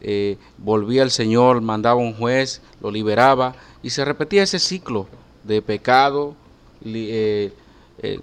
eh, 0.00 0.36
volvía 0.58 1.02
el 1.02 1.10
Señor, 1.10 1.60
mandaba 1.60 1.96
un 1.96 2.14
juez, 2.14 2.62
lo 2.80 2.90
liberaba 2.90 3.54
y 3.82 3.90
se 3.90 4.04
repetía 4.04 4.44
ese 4.44 4.60
ciclo 4.60 5.08
de 5.42 5.60
pecado, 5.60 6.36
eh, 6.84 7.52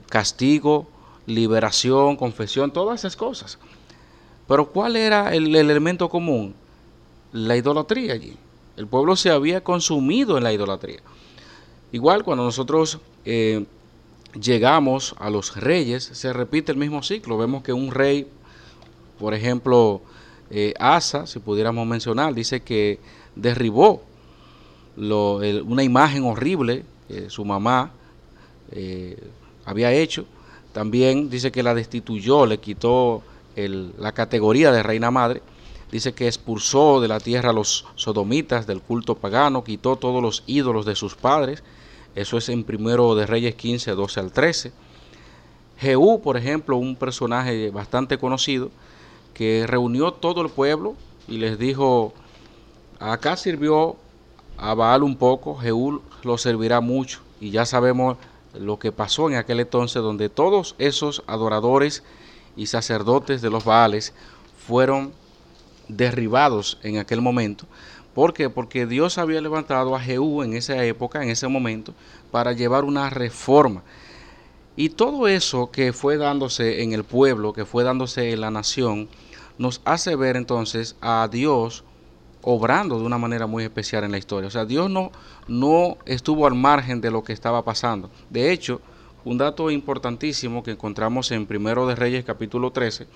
castigo, 0.08 0.88
liberación, 1.26 2.16
confesión, 2.16 2.72
todas 2.72 3.02
esas 3.02 3.16
cosas. 3.16 3.60
Pero 4.48 4.70
¿cuál 4.70 4.96
era 4.96 5.34
el, 5.34 5.54
elemento 5.56 6.08
común? 6.08 6.56
La 7.36 7.58
idolatría 7.58 8.14
allí. 8.14 8.34
El 8.78 8.88
pueblo 8.88 9.18
se 9.18 9.30
había 9.30 9.62
consumido 9.62 10.38
en 10.38 10.46
la 10.46 10.54
idolatría. 10.54 11.02
Igual 11.92 12.24
cuando 12.24 12.46
nosotros 12.46 13.00
llegamos 14.42 15.16
a 15.20 15.30
los 15.30 15.54
reyes, 15.58 16.06
se 16.06 16.32
repite 16.32 16.72
el 16.72 16.78
mismo 16.78 17.04
ciclo. 17.04 17.38
Vemos 17.38 17.62
que 17.62 17.74
un 17.74 17.92
rey, 17.92 18.26
por 19.20 19.34
ejemplo, 19.34 20.02
eh, 20.50 20.74
Asa, 20.80 21.28
si 21.28 21.40
pudiéramos 21.40 21.86
mencionar, 21.86 22.34
dice 22.34 22.62
que 22.62 23.00
derribó 23.36 24.02
una 24.96 25.84
imagen 25.84 26.24
horrible 26.24 26.86
que 27.10 27.30
su 27.30 27.44
mamá 27.44 27.92
eh, 28.72 29.22
había 29.66 29.92
hecho. 29.92 30.26
También 30.72 31.30
dice 31.30 31.52
que 31.52 31.64
la 31.64 31.74
destituyó, 31.74 32.46
le 32.46 32.60
quitó 32.60 33.24
la 33.58 34.14
categoría 34.14 34.72
de 34.72 34.84
reina 34.84 35.12
madre. 35.12 35.42
Dice 35.92 36.14
que 36.14 36.28
expulsó 36.28 37.02
de 37.02 37.08
la 37.08 37.20
tierra 37.20 37.52
a 37.52 37.54
los 37.54 37.86
sodomitas 37.96 38.68
del 38.68 38.82
culto 38.82 39.16
pagano, 39.16 39.64
quitó 39.64 39.96
todos 39.96 40.22
los 40.22 40.44
ídolos 40.48 40.86
de 40.86 40.96
sus 40.96 41.16
padres. 41.16 41.64
Eso 42.16 42.38
es 42.38 42.50
en 42.50 42.64
primero 42.64 43.16
de 43.16 43.26
Reyes 43.26 43.56
15, 43.56 43.92
12 43.92 44.20
al 44.20 44.32
13. 44.32 44.72
Jehú, 45.78 46.22
por 46.22 46.38
ejemplo, 46.38 46.78
un 46.78 46.96
personaje 46.96 47.70
bastante 47.70 48.18
conocido, 48.18 48.72
que 49.34 49.66
reunió 49.68 50.14
todo 50.14 50.42
el 50.42 50.50
pueblo 50.50 50.96
y 51.28 51.38
les 51.38 51.60
dijo, 51.60 52.14
acá 53.00 53.36
sirvió 53.36 53.98
a 54.58 54.74
Baal 54.74 55.04
un 55.04 55.18
poco, 55.18 55.56
Jehú 55.56 56.02
lo 56.24 56.38
servirá 56.38 56.80
mucho. 56.80 57.20
Y 57.42 57.52
ya 57.52 57.66
sabemos 57.66 58.18
lo 58.54 58.80
que 58.80 58.92
pasó 58.92 59.30
en 59.30 59.36
aquel 59.36 59.60
entonces, 59.60 60.02
donde 60.02 60.30
todos 60.30 60.76
esos 60.78 61.24
adoradores 61.28 62.04
y 62.56 62.68
sacerdotes 62.68 63.42
de 63.42 63.50
los 63.50 63.66
Baales 63.66 64.14
fueron 64.66 65.12
derribados 65.88 66.78
en 66.84 66.98
aquel 66.98 67.22
momento. 67.22 67.66
¿Por 68.14 68.34
qué? 68.34 68.50
Porque 68.50 68.86
Dios 68.86 69.18
había 69.18 69.42
levantado 69.42 69.96
a 69.96 70.00
Jehú 70.00 70.42
en 70.42 70.54
esa 70.54 70.84
época, 70.86 71.22
en 71.22 71.30
ese 71.30 71.48
momento, 71.48 71.94
para 72.32 72.54
llevar 72.54 72.86
una 72.86 73.10
reforma. 73.10 73.84
Y 74.78 74.90
todo 74.90 75.28
eso 75.28 75.70
que 75.72 75.94
fue 75.94 76.18
dándose 76.18 76.84
en 76.84 76.94
el 76.94 77.04
pueblo, 77.04 77.54
que 77.54 77.66
fue 77.66 77.84
dándose 77.84 78.32
en 78.32 78.42
la 78.42 78.52
nación, 78.52 79.10
nos 79.58 79.82
hace 79.86 80.16
ver 80.16 80.36
entonces 80.38 80.96
a 81.02 81.28
Dios 81.32 81.84
obrando 82.42 83.00
de 83.00 83.06
una 83.06 83.18
manera 83.18 83.48
muy 83.48 83.64
especial 83.64 84.04
en 84.04 84.12
la 84.12 84.18
historia. 84.18 84.48
O 84.48 84.52
sea, 84.52 84.66
Dios 84.66 84.90
no, 84.90 85.12
no 85.48 85.98
estuvo 86.06 86.46
al 86.46 86.56
margen 86.56 87.02
de 87.02 87.12
lo 87.12 87.24
que 87.24 87.34
estaba 87.34 87.64
pasando. 87.66 88.10
De 88.30 88.52
hecho, 88.52 88.82
un 89.26 89.38
dato 89.38 89.72
importantísimo 89.72 90.62
que 90.62 90.72
encontramos 90.72 91.32
en 91.32 91.48
Primero 91.48 91.88
de 91.88 91.96
Reyes 91.96 92.24
capítulo 92.24 92.72
13 92.72 93.08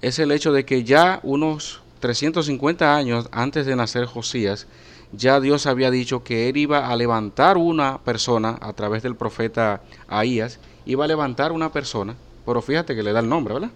es 0.00 0.18
el 0.18 0.30
hecho 0.32 0.52
de 0.52 0.64
que 0.64 0.84
ya 0.84 1.20
unos 1.22 1.81
350 2.02 2.96
años 2.96 3.28
antes 3.30 3.64
de 3.64 3.76
nacer 3.76 4.06
Josías, 4.06 4.66
ya 5.12 5.38
Dios 5.38 5.66
había 5.66 5.90
dicho 5.90 6.24
que 6.24 6.48
él 6.48 6.56
iba 6.56 6.88
a 6.88 6.96
levantar 6.96 7.56
una 7.56 7.98
persona 7.98 8.58
a 8.60 8.72
través 8.72 9.04
del 9.04 9.14
profeta 9.14 9.82
Ahías, 10.08 10.58
iba 10.84 11.04
a 11.04 11.08
levantar 11.08 11.52
una 11.52 11.70
persona, 11.70 12.16
pero 12.44 12.60
fíjate 12.60 12.96
que 12.96 13.04
le 13.04 13.12
da 13.12 13.20
el 13.20 13.28
nombre, 13.28 13.54
¿verdad? 13.54 13.70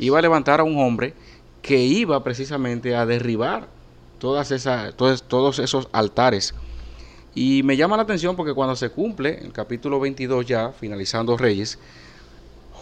Iba 0.00 0.18
a 0.18 0.22
levantar 0.22 0.58
a 0.58 0.64
un 0.64 0.78
hombre 0.78 1.14
que 1.62 1.78
iba 1.78 2.22
precisamente 2.24 2.96
a 2.96 3.06
derribar 3.06 3.68
todas 4.18 4.50
esas, 4.50 4.94
todos, 4.96 5.22
todos 5.22 5.60
esos 5.60 5.88
altares. 5.92 6.54
Y 7.36 7.62
me 7.62 7.76
llama 7.76 7.96
la 7.96 8.02
atención 8.02 8.34
porque 8.34 8.52
cuando 8.52 8.74
se 8.74 8.90
cumple, 8.90 9.38
el 9.38 9.52
capítulo 9.52 10.00
22 10.00 10.44
ya, 10.44 10.72
finalizando 10.72 11.36
Reyes, 11.36 11.78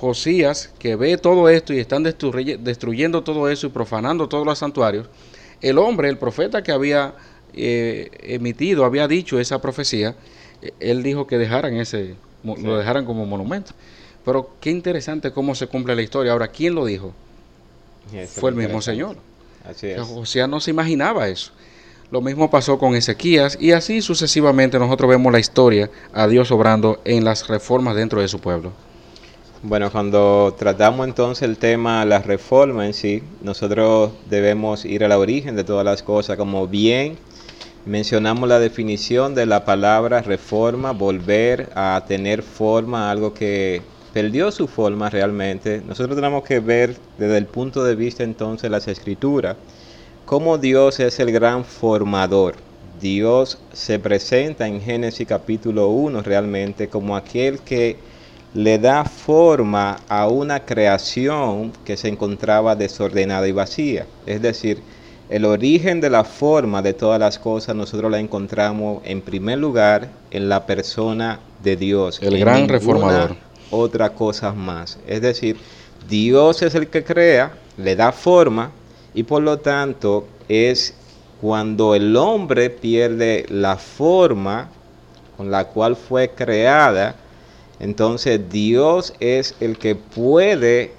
Josías, 0.03 0.69
que 0.81 0.97
ve 0.97 1.17
todo 1.17 1.49
esto 1.49 1.73
y 1.73 1.79
están 1.79 2.03
destruyendo 2.03 3.23
todo 3.23 3.49
eso 3.49 3.69
y 3.69 3.71
profanando 3.71 4.29
todos 4.29 4.45
los 4.45 4.59
santuarios, 4.59 5.07
el 5.61 5.79
hombre, 5.79 6.09
el 6.09 6.19
profeta 6.19 6.65
que 6.65 6.73
había 6.73 7.15
eh, 7.55 8.11
emitido, 8.23 8.85
había 8.85 9.07
dicho 9.07 9.39
esa 9.39 9.63
profecía, 9.63 10.17
eh, 10.61 10.73
él 10.81 11.05
dijo 11.05 11.29
que 11.29 11.39
dejaran 11.39 11.77
ese, 11.77 12.17
lo 12.43 12.77
dejaran 12.77 13.05
como 13.05 13.27
monumento. 13.27 13.75
Pero 14.25 14.51
qué 14.61 14.71
interesante 14.71 15.31
cómo 15.31 15.55
se 15.55 15.69
cumple 15.69 15.95
la 15.95 16.03
historia. 16.03 16.33
Ahora, 16.33 16.49
¿quién 16.49 16.75
lo 16.75 16.85
dijo? 16.85 17.13
Fue 18.27 18.51
el 18.51 18.57
mismo 18.57 18.83
Señor. 18.83 19.15
Así 19.65 19.87
es. 19.87 20.01
José 20.01 20.49
no 20.49 20.59
se 20.59 20.73
imaginaba 20.73 21.29
eso. 21.29 21.53
Lo 22.11 22.21
mismo 22.21 22.51
pasó 22.51 22.77
con 22.77 22.97
Ezequías 22.97 23.57
y 23.61 23.71
así 23.71 24.03
sucesivamente 24.03 24.81
nosotros 24.81 25.09
vemos 25.09 25.33
la 25.33 25.39
historia 25.39 25.91
a 26.13 26.27
Dios 26.27 26.51
obrando 26.51 27.01
en 27.05 27.25
las 27.25 27.47
reformas 27.47 27.95
dentro 27.95 28.21
de 28.21 28.27
su 28.27 28.41
pueblo. 28.41 28.73
Bueno, 29.65 29.93
cuando 29.93 30.57
tratamos 30.59 31.07
entonces 31.07 31.49
el 31.49 31.57
tema 31.57 32.05
la 32.05 32.19
reforma 32.19 32.85
en 32.85 32.93
sí, 32.93 33.23
nosotros 33.43 34.11
debemos 34.29 34.85
ir 34.85 35.05
al 35.05 35.13
origen 35.13 35.55
de 35.55 35.63
todas 35.63 35.85
las 35.85 36.03
cosas, 36.03 36.37
como 36.37 36.67
bien 36.67 37.17
mencionamos 37.87 38.49
la 38.49 38.59
definición 38.59 39.37
de 39.37 39.47
la 39.47 39.65
palabra 39.65 40.21
reforma, 40.21 40.91
volver 40.91 41.71
a 41.77 42.03
tener 42.09 42.43
forma, 42.43 43.09
algo 43.09 43.35
que 43.35 43.83
perdió 44.13 44.51
su 44.51 44.67
forma 44.67 45.11
realmente, 45.11 45.81
nosotros 45.87 46.17
tenemos 46.17 46.43
que 46.43 46.59
ver 46.59 46.97
desde 47.17 47.39
el 47.39 47.47
punto 47.47 47.85
de 47.85 47.95
vista 47.95 48.25
entonces 48.25 48.63
de 48.63 48.71
las 48.71 48.89
escrituras, 48.89 49.57
cómo 50.25 50.59
Dios 50.59 50.99
es 50.99 51.21
el 51.21 51.31
gran 51.31 51.65
formador. 51.65 52.57
Dios 53.01 53.59
se 53.73 54.01
presenta 54.01 54.67
en 54.67 54.81
Génesis 54.81 55.27
capítulo 55.29 55.89
1 55.91 56.21
realmente 56.23 56.89
como 56.89 57.15
aquel 57.17 57.61
que 57.61 57.97
le 58.55 58.79
da 58.79 59.05
forma 59.05 59.99
a 60.09 60.29
una 60.29 60.65
creación 60.65 61.73
que 61.85 61.97
se 61.97 62.09
encontraba 62.09 62.77
desordenada 62.77 63.49
y 63.49 63.53
vacía. 63.53 64.07
Es 64.27 64.43
decir, 64.43 64.81
el 65.31 65.45
origen 65.45 66.01
de 66.01 66.11
la 66.11 66.25
forma 66.25 66.83
de 66.83 66.93
todas 66.93 67.19
las 67.19 67.39
cosas 67.39 67.75
nosotros 67.75 68.11
la 68.11 68.21
encontramos 68.21 69.03
en 69.05 69.23
primer 69.23 69.59
lugar 69.59 70.09
en 70.31 70.49
la 70.49 70.67
persona 70.67 71.41
de 71.63 71.77
Dios. 71.77 72.21
El 72.23 72.39
gran 72.39 72.69
reformador 72.69 73.37
otra 73.73 74.11
cosa 74.11 74.53
más. 74.53 74.99
Es 75.07 75.21
decir, 75.23 75.57
Dios 76.09 76.63
es 76.63 76.75
el 76.75 76.89
que 76.89 77.03
crea, 77.03 77.53
le 77.77 77.97
da 77.97 78.13
forma 78.13 78.71
y 79.15 79.25
por 79.25 79.43
lo 79.43 79.59
tanto 79.59 80.29
es 80.49 80.95
cuando 81.41 81.95
el 81.95 82.17
hombre 82.17 82.71
pierde 82.71 83.47
la 83.49 83.77
forma 83.77 84.69
con 85.37 85.51
la 85.51 85.65
cual 85.65 85.97
fue 85.97 86.29
creada, 86.29 87.17
entonces 87.83 88.41
Dios 88.49 89.13
es 89.19 89.57
el 89.59 89.77
que 89.77 89.97
puede 89.97 90.93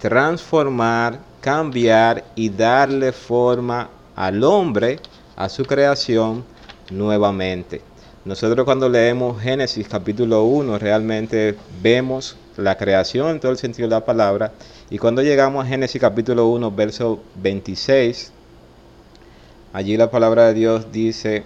transformar, 0.00 1.18
cambiar 1.40 2.24
y 2.36 2.50
darle 2.50 3.10
forma 3.10 3.90
al 4.14 4.44
hombre, 4.44 5.00
a 5.34 5.48
su 5.48 5.64
creación 5.64 6.44
nuevamente. 6.88 7.82
Nosotros 8.24 8.64
cuando 8.64 8.88
leemos 8.88 9.42
Génesis 9.42 9.88
capítulo 9.88 10.44
1 10.44 10.78
realmente 10.78 11.56
vemos 11.82 12.36
la 12.56 12.78
creación 12.78 13.30
en 13.30 13.40
todo 13.40 13.50
el 13.50 13.58
sentido 13.58 13.88
de 13.88 13.96
la 13.96 14.04
palabra. 14.04 14.52
Y 14.88 14.98
cuando 14.98 15.22
llegamos 15.22 15.64
a 15.64 15.68
Génesis 15.68 16.00
capítulo 16.00 16.46
1 16.46 16.70
verso 16.70 17.18
26, 17.42 18.30
allí 19.72 19.96
la 19.96 20.12
palabra 20.12 20.46
de 20.46 20.54
Dios 20.54 20.92
dice, 20.92 21.42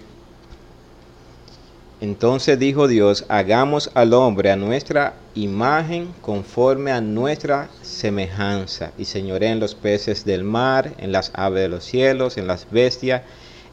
entonces 2.05 2.59
dijo 2.59 2.87
Dios, 2.87 3.25
hagamos 3.29 3.89
al 3.95 4.13
hombre 4.13 4.51
a 4.51 4.55
nuestra 4.55 5.15
imagen 5.33 6.13
conforme 6.21 6.91
a 6.91 7.01
nuestra 7.01 7.69
semejanza 7.81 8.91
y 8.97 9.05
señoré 9.05 9.47
en 9.47 9.59
los 9.59 9.73
peces 9.73 10.23
del 10.23 10.43
mar, 10.43 10.93
en 10.99 11.11
las 11.11 11.31
aves 11.33 11.63
de 11.63 11.69
los 11.69 11.83
cielos, 11.83 12.37
en 12.37 12.45
las 12.45 12.69
bestias 12.69 13.23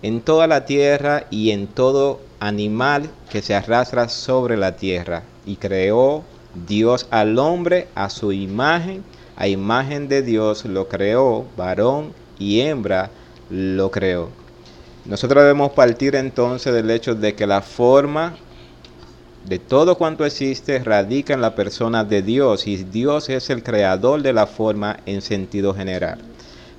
en 0.03 0.21
toda 0.21 0.47
la 0.47 0.65
tierra 0.65 1.27
y 1.31 1.51
en 1.53 1.69
todo 1.69 2.21
animal 2.41 3.09
que 3.31 3.41
se 3.41 3.55
arrastra 3.55 4.09
sobre 4.09 4.57
la 4.57 4.77
tierra. 4.77 5.23
Y 5.47 5.57
creó 5.57 6.25
Dios 6.67 7.07
al 7.11 7.39
hombre 7.39 7.89
a 7.95 8.11
su 8.11 8.33
imagen, 8.33 9.05
a 9.37 9.47
imagen 9.47 10.09
de 10.09 10.23
Dios 10.23 10.65
lo 10.65 10.89
creó, 10.89 11.47
varón 11.57 12.13
y 12.39 12.61
hembra 12.61 13.11
lo 13.49 13.91
creó. 13.91 14.42
Nosotros 15.05 15.43
debemos 15.43 15.73
partir 15.73 16.15
entonces 16.15 16.73
del 16.73 16.91
hecho 16.91 17.15
de 17.15 17.35
que 17.35 17.47
la 17.47 17.61
forma 17.61 18.37
de 19.45 19.59
todo 19.59 19.97
cuanto 19.97 20.25
existe 20.25 20.79
radica 20.79 21.35
en 21.35 21.41
la 21.41 21.57
persona 21.57 22.05
de 22.05 22.23
Dios 22.23 22.69
y 22.69 22.77
Dios 22.77 23.29
es 23.29 23.51
el 23.51 23.65
creador 23.65 24.23
de 24.23 24.33
la 24.33 24.47
forma 24.47 25.01
en 25.05 25.21
sentido 25.21 25.75
general. 25.75 26.19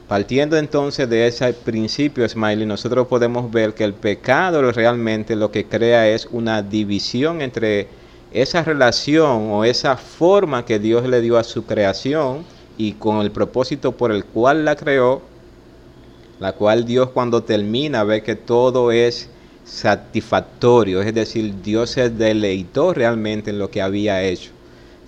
Partiendo 0.08 0.58
entonces 0.58 1.10
de 1.10 1.28
ese 1.28 1.52
principio, 1.54 2.28
Smiley, 2.28 2.66
nosotros 2.66 3.08
podemos 3.08 3.52
ver 3.52 3.74
que 3.74 3.84
el 3.84 3.94
pecado 3.94 4.72
realmente 4.72 5.36
lo 5.36 5.52
que 5.52 5.66
crea 5.66 6.08
es 6.08 6.28
una 6.32 6.62
división 6.62 7.42
entre 7.42 7.88
esa 8.32 8.64
relación 8.64 9.50
o 9.52 9.66
esa 9.66 9.98
forma 9.98 10.66
que 10.66 10.80
Dios 10.80 11.08
le 11.08 11.20
dio 11.20 11.38
a 11.38 11.44
su 11.44 11.66
creación 11.66 12.46
y 12.78 12.94
con 12.94 13.18
el 13.18 13.32
propósito 13.32 13.92
por 13.92 14.12
el 14.12 14.24
cual 14.24 14.66
la 14.66 14.76
creó, 14.76 15.22
la 16.44 16.54
cual 16.54 16.86
Dios 16.86 17.10
cuando 17.10 17.42
termina 17.42 18.04
ve 18.04 18.22
que 18.22 18.36
todo 18.36 18.92
es 18.92 19.30
satisfactorio, 19.66 21.02
es 21.02 21.14
decir, 21.14 21.56
Dios 21.64 21.90
se 21.90 22.12
deleitó 22.12 22.94
realmente 22.94 23.50
en 23.50 23.58
lo 23.58 23.72
que 23.72 23.82
había 23.82 24.22
hecho, 24.22 24.52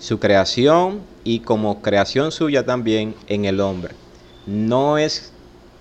su 0.00 0.18
creación 0.18 1.00
y 1.22 1.40
como 1.40 1.80
creación 1.80 2.32
suya 2.32 2.64
también 2.66 3.14
en 3.28 3.44
el 3.44 3.60
hombre 3.60 3.94
no 4.46 4.96
es 4.96 5.32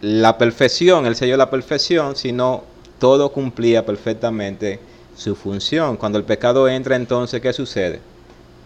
la 0.02 0.38
perfección, 0.38 1.06
el 1.06 1.16
sello 1.16 1.34
de 1.34 1.38
la 1.38 1.50
perfección, 1.50 2.16
sino 2.16 2.64
todo 3.00 3.32
cumplía 3.32 3.86
perfectamente 3.86 4.80
su 5.16 5.36
función. 5.36 5.98
Cuando 5.98 6.18
el 6.18 6.26
pecado 6.26 6.68
entra, 6.68 6.96
entonces, 6.96 7.42
¿qué 7.42 7.54
sucede? 7.54 8.02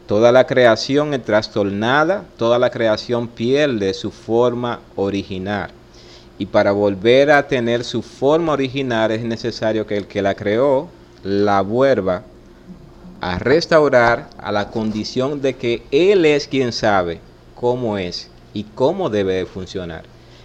Toda 0.07 0.31
la 0.31 0.47
creación 0.47 1.13
es 1.13 1.23
trastornada, 1.23 2.25
toda 2.37 2.57
la 2.57 2.71
creación 2.71 3.27
pierde 3.27 3.93
su 3.93 4.09
forma 4.09 4.79
original. 4.95 5.71
Y 6.39 6.45
para 6.45 6.71
volver 6.71 7.31
a 7.31 7.47
tener 7.47 7.83
su 7.83 8.01
forma 8.01 8.53
original 8.53 9.11
es 9.11 9.21
necesario 9.21 9.85
que 9.85 9.97
el 9.97 10.07
que 10.07 10.21
la 10.21 10.35
creó 10.35 10.87
la 11.21 11.61
vuelva 11.61 12.23
a 13.19 13.37
restaurar 13.37 14.29
a 14.37 14.51
la 14.53 14.69
condición 14.71 15.41
de 15.41 15.55
que 15.55 15.83
Él 15.91 16.25
es 16.25 16.47
quien 16.47 16.71
sabe 16.71 17.19
cómo 17.55 17.97
es 17.97 18.31
y 18.53 18.63
cómo 18.63 19.09
debe 19.09 19.45
funcionar. 19.45 20.03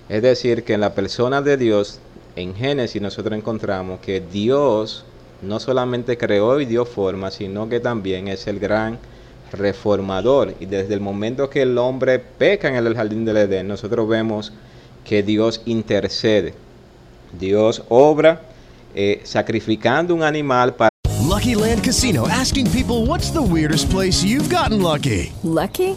Es 0.09 0.21
decir, 0.21 0.65
que 0.65 0.75
en 0.75 0.81
la 0.81 0.95
persona 0.95 1.41
de 1.41 1.57
Dios, 1.57 2.01
en 2.35 2.57
Génesis 2.57 3.01
nosotros 3.01 3.39
encontramos 3.39 4.01
que 4.01 4.21
Dios 4.21 5.05
no 5.43 5.61
solamente 5.61 6.19
creó 6.19 6.61
y 6.61 6.67
dio 6.67 6.85
forma, 6.85 7.31
sino 7.31 7.69
que 7.69 7.79
también 7.79 8.27
es 8.27 8.49
el 8.49 8.59
gran 8.59 8.99
reformador. 9.53 10.55
Y 10.59 10.67
desde 10.67 10.95
el 10.95 11.01
momento 11.01 11.49
que 11.49 11.63
el 11.63 11.79
hombre 11.79 12.19
peca 12.19 12.69
en 12.69 12.75
el 12.75 12.97
jardín 12.97 13.25
del 13.25 13.37
Edén, 13.37 13.69
nosotros 13.69 14.09
vemos 14.09 14.53
que 15.05 15.23
Dios 15.23 15.61
intercede. 15.67 16.55
Dios 17.39 17.83
obra 17.89 18.41
eh, 18.95 19.21
sacrificando 19.25 20.15
un 20.15 20.23
animal 20.23 20.75
para... 20.75 20.91
Lucky 21.27 21.55
Land 21.55 21.83
Casino, 21.83 22.29
asking 22.29 22.71
people 22.71 23.07
what's 23.07 23.31
the 23.31 23.43
weirdest 23.43 23.91
place 23.91 24.23
you've 24.23 24.49
gotten 24.49 24.81
lucky. 24.81 25.33
Lucky? 25.43 25.97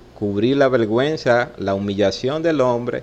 cubrir 0.21 0.55
la 0.55 0.69
vergüenza, 0.69 1.49
la 1.57 1.73
humillación 1.73 2.43
del 2.43 2.61
hombre, 2.61 3.01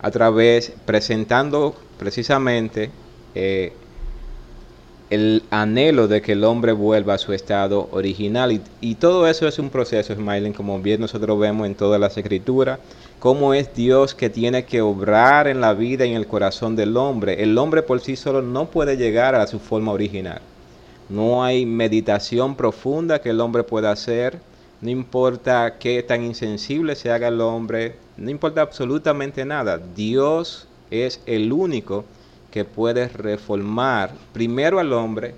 a 0.00 0.08
través, 0.12 0.72
presentando 0.86 1.74
precisamente 1.98 2.92
eh, 3.34 3.72
el 5.10 5.42
anhelo 5.50 6.06
de 6.06 6.22
que 6.22 6.30
el 6.30 6.44
hombre 6.44 6.70
vuelva 6.70 7.14
a 7.14 7.18
su 7.18 7.32
estado 7.32 7.88
original. 7.90 8.62
Y, 8.80 8.94
todo 8.94 9.26
eso 9.26 9.48
es 9.48 9.58
un 9.58 9.68
proceso, 9.68 10.14
Smiling, 10.14 10.52
como 10.52 10.78
bien 10.78 11.00
nosotros 11.00 11.40
vemos 11.40 11.66
en 11.66 11.74
todas 11.74 12.00
las 12.00 12.16
escrituras, 12.16 12.78
cómo 13.18 13.52
es 13.52 13.74
Dios 13.74 14.14
que 14.14 14.30
tiene 14.30 14.64
que 14.64 14.80
obrar 14.80 15.48
en 15.48 15.60
la 15.60 15.74
vida 15.74 16.06
y 16.06 16.10
en 16.10 16.18
el 16.18 16.28
corazón 16.28 16.76
del 16.76 16.96
hombre. 16.96 17.42
El 17.42 17.58
hombre 17.58 17.82
por 17.82 18.00
sí 18.00 18.14
solo 18.14 18.42
no 18.42 18.66
puede 18.66 18.96
llegar 18.96 19.34
a 19.34 19.48
su 19.48 19.58
forma 19.58 19.90
original. 19.90 20.40
No 21.08 21.42
hay 21.42 21.66
meditación 21.66 22.54
profunda 22.54 23.20
que 23.20 23.30
el 23.30 23.40
hombre 23.40 23.64
pueda 23.64 23.90
hacer. 23.90 24.38
No 24.80 24.88
importa 24.88 25.76
qué 25.78 26.02
tan 26.02 26.24
insensible 26.24 26.96
se 26.96 27.10
haga 27.10 27.28
el 27.28 27.40
hombre. 27.40 27.96
No 28.16 28.30
importa 28.30 28.62
absolutamente 28.62 29.44
nada. 29.44 29.78
Dios 29.78 30.66
es 30.90 31.20
el 31.26 31.52
único 31.52 32.04
que 32.50 32.64
puede 32.64 33.08
reformar 33.08 34.12
primero 34.32 34.80
al 34.80 34.92
hombre 34.92 35.34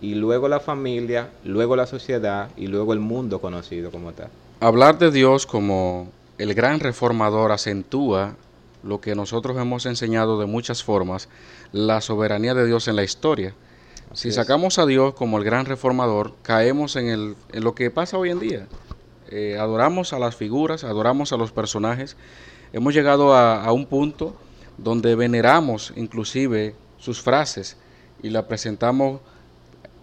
y 0.00 0.14
luego 0.14 0.48
la 0.48 0.60
familia, 0.60 1.30
luego 1.44 1.76
la 1.76 1.86
sociedad 1.86 2.50
y 2.56 2.68
luego 2.68 2.92
el 2.92 3.00
mundo 3.00 3.40
conocido 3.40 3.90
como 3.90 4.12
tal. 4.12 4.28
Hablar 4.60 4.98
de 4.98 5.10
Dios 5.10 5.46
como 5.46 6.08
el 6.38 6.54
gran 6.54 6.78
reformador 6.78 7.52
acentúa 7.52 8.36
lo 8.84 9.00
que 9.00 9.14
nosotros 9.14 9.56
hemos 9.56 9.86
enseñado 9.86 10.38
de 10.38 10.46
muchas 10.46 10.84
formas, 10.84 11.28
la 11.72 12.00
soberanía 12.00 12.54
de 12.54 12.66
Dios 12.66 12.86
en 12.86 12.96
la 12.96 13.02
historia. 13.02 13.54
Si 14.14 14.30
es. 14.30 14.34
sacamos 14.34 14.78
a 14.78 14.86
Dios 14.86 15.14
como 15.14 15.38
el 15.38 15.44
gran 15.44 15.66
reformador, 15.66 16.34
caemos 16.42 16.96
en, 16.96 17.08
el, 17.08 17.36
en 17.52 17.64
lo 17.64 17.74
que 17.74 17.90
pasa 17.90 18.16
hoy 18.18 18.30
en 18.30 18.40
día. 18.40 18.66
Eh, 19.30 19.56
adoramos 19.58 20.12
a 20.12 20.18
las 20.18 20.36
figuras, 20.36 20.84
adoramos 20.84 21.32
a 21.32 21.36
los 21.36 21.52
personajes. 21.52 22.16
Hemos 22.72 22.94
llegado 22.94 23.34
a, 23.34 23.64
a 23.64 23.72
un 23.72 23.86
punto 23.86 24.34
donde 24.78 25.14
veneramos 25.14 25.92
inclusive 25.96 26.74
sus 26.98 27.20
frases 27.20 27.76
y 28.22 28.30
la 28.30 28.46
presentamos 28.48 29.20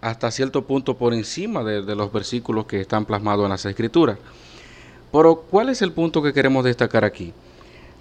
hasta 0.00 0.30
cierto 0.30 0.64
punto 0.66 0.96
por 0.96 1.14
encima 1.14 1.62
de, 1.62 1.82
de 1.82 1.94
los 1.94 2.12
versículos 2.12 2.66
que 2.66 2.80
están 2.80 3.04
plasmados 3.04 3.44
en 3.44 3.50
las 3.50 3.64
escrituras. 3.64 4.18
Pero 5.12 5.36
¿cuál 5.50 5.68
es 5.68 5.82
el 5.82 5.92
punto 5.92 6.22
que 6.22 6.32
queremos 6.32 6.64
destacar 6.64 7.04
aquí? 7.04 7.32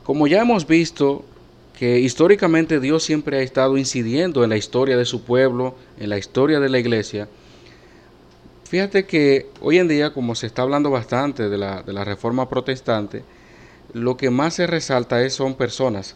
Como 0.03 0.27
ya 0.27 0.41
hemos 0.41 0.65
visto 0.65 1.25
que 1.81 1.99
históricamente 1.99 2.79
Dios 2.79 3.01
siempre 3.01 3.39
ha 3.39 3.41
estado 3.41 3.75
incidiendo 3.75 4.43
en 4.43 4.51
la 4.51 4.55
historia 4.55 4.97
de 4.97 5.03
su 5.03 5.23
pueblo, 5.23 5.73
en 5.99 6.11
la 6.11 6.19
historia 6.19 6.59
de 6.59 6.69
la 6.69 6.77
iglesia, 6.77 7.27
fíjate 8.65 9.07
que 9.07 9.49
hoy 9.61 9.79
en 9.79 9.87
día, 9.87 10.13
como 10.13 10.35
se 10.35 10.45
está 10.45 10.61
hablando 10.61 10.91
bastante 10.91 11.49
de 11.49 11.57
la, 11.57 11.81
de 11.81 11.91
la 11.91 12.03
reforma 12.03 12.47
protestante, 12.47 13.23
lo 13.93 14.15
que 14.15 14.29
más 14.29 14.53
se 14.53 14.67
resalta 14.67 15.23
es, 15.23 15.33
son 15.33 15.55
personas, 15.55 16.15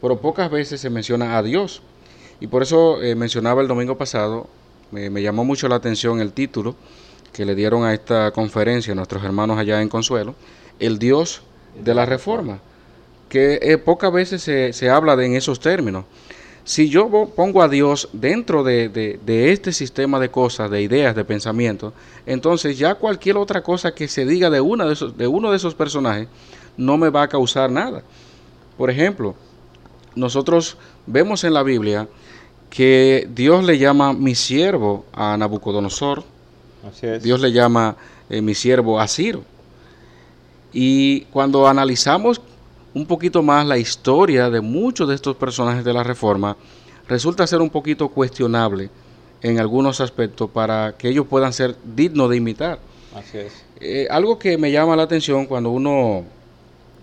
pero 0.00 0.20
pocas 0.20 0.48
veces 0.48 0.80
se 0.80 0.90
menciona 0.90 1.36
a 1.36 1.42
Dios. 1.42 1.82
Y 2.38 2.46
por 2.46 2.62
eso 2.62 3.02
eh, 3.02 3.16
mencionaba 3.16 3.62
el 3.62 3.66
domingo 3.66 3.98
pasado, 3.98 4.46
me, 4.92 5.10
me 5.10 5.22
llamó 5.22 5.44
mucho 5.44 5.66
la 5.66 5.74
atención 5.74 6.20
el 6.20 6.32
título 6.32 6.76
que 7.32 7.44
le 7.44 7.56
dieron 7.56 7.82
a 7.82 7.94
esta 7.94 8.30
conferencia 8.30 8.94
nuestros 8.94 9.24
hermanos 9.24 9.58
allá 9.58 9.82
en 9.82 9.88
Consuelo, 9.88 10.36
el 10.78 11.00
Dios 11.00 11.42
de 11.82 11.94
la 11.94 12.06
Reforma, 12.06 12.60
que 13.30 13.58
eh, 13.62 13.78
pocas 13.78 14.12
veces 14.12 14.42
se, 14.42 14.74
se 14.74 14.90
habla 14.90 15.16
de 15.16 15.24
en 15.24 15.34
esos 15.36 15.58
términos. 15.60 16.04
Si 16.64 16.90
yo 16.90 17.08
pongo 17.34 17.62
a 17.62 17.68
Dios 17.68 18.10
dentro 18.12 18.62
de, 18.62 18.90
de- 18.90 19.18
de 19.24 19.50
este 19.52 19.72
sistema 19.72 20.20
de 20.20 20.30
cosas, 20.30 20.70
de 20.70 20.82
ideas, 20.82 21.16
de 21.16 21.24
pensamiento, 21.24 21.94
entonces 22.26 22.76
ya 22.78 22.94
cualquier 22.96 23.38
otra 23.38 23.62
cosa 23.62 23.94
que 23.94 24.06
se 24.08 24.26
diga 24.26 24.50
de, 24.50 24.60
una 24.60 24.84
de, 24.84 24.92
esos, 24.92 25.16
de 25.16 25.26
uno 25.26 25.50
de 25.50 25.56
esos 25.56 25.74
personajes 25.74 26.28
no 26.76 26.98
me 26.98 27.08
va 27.08 27.22
a 27.22 27.28
causar 27.28 27.70
nada. 27.70 28.02
Por 28.76 28.90
ejemplo, 28.90 29.34
nosotros 30.14 30.76
vemos 31.06 31.44
en 31.44 31.54
la 31.54 31.62
Biblia 31.62 32.08
que 32.68 33.26
Dios 33.34 33.64
le 33.64 33.78
llama 33.78 34.12
mi 34.12 34.34
siervo 34.34 35.06
a 35.12 35.36
Nabucodonosor, 35.36 36.24
Así 36.88 37.06
es. 37.06 37.22
Dios 37.22 37.40
le 37.40 37.52
llama 37.52 37.96
eh, 38.28 38.42
mi 38.42 38.54
siervo 38.54 39.00
a 39.00 39.08
Ciro. 39.08 39.42
Y 40.72 41.22
cuando 41.32 41.66
analizamos 41.66 42.40
un 42.94 43.06
poquito 43.06 43.42
más 43.42 43.66
la 43.66 43.78
historia 43.78 44.50
de 44.50 44.60
muchos 44.60 45.08
de 45.08 45.14
estos 45.14 45.36
personajes 45.36 45.84
de 45.84 45.92
la 45.92 46.02
Reforma, 46.02 46.56
resulta 47.08 47.46
ser 47.46 47.60
un 47.60 47.70
poquito 47.70 48.08
cuestionable 48.08 48.90
en 49.42 49.58
algunos 49.58 50.00
aspectos 50.00 50.50
para 50.50 50.94
que 50.98 51.08
ellos 51.08 51.26
puedan 51.26 51.52
ser 51.52 51.76
dignos 51.96 52.28
de 52.30 52.36
imitar. 52.36 52.78
Así 53.14 53.38
es. 53.38 53.52
Eh, 53.80 54.06
algo 54.10 54.38
que 54.38 54.58
me 54.58 54.70
llama 54.70 54.96
la 54.96 55.04
atención 55.04 55.46
cuando 55.46 55.70
uno 55.70 56.24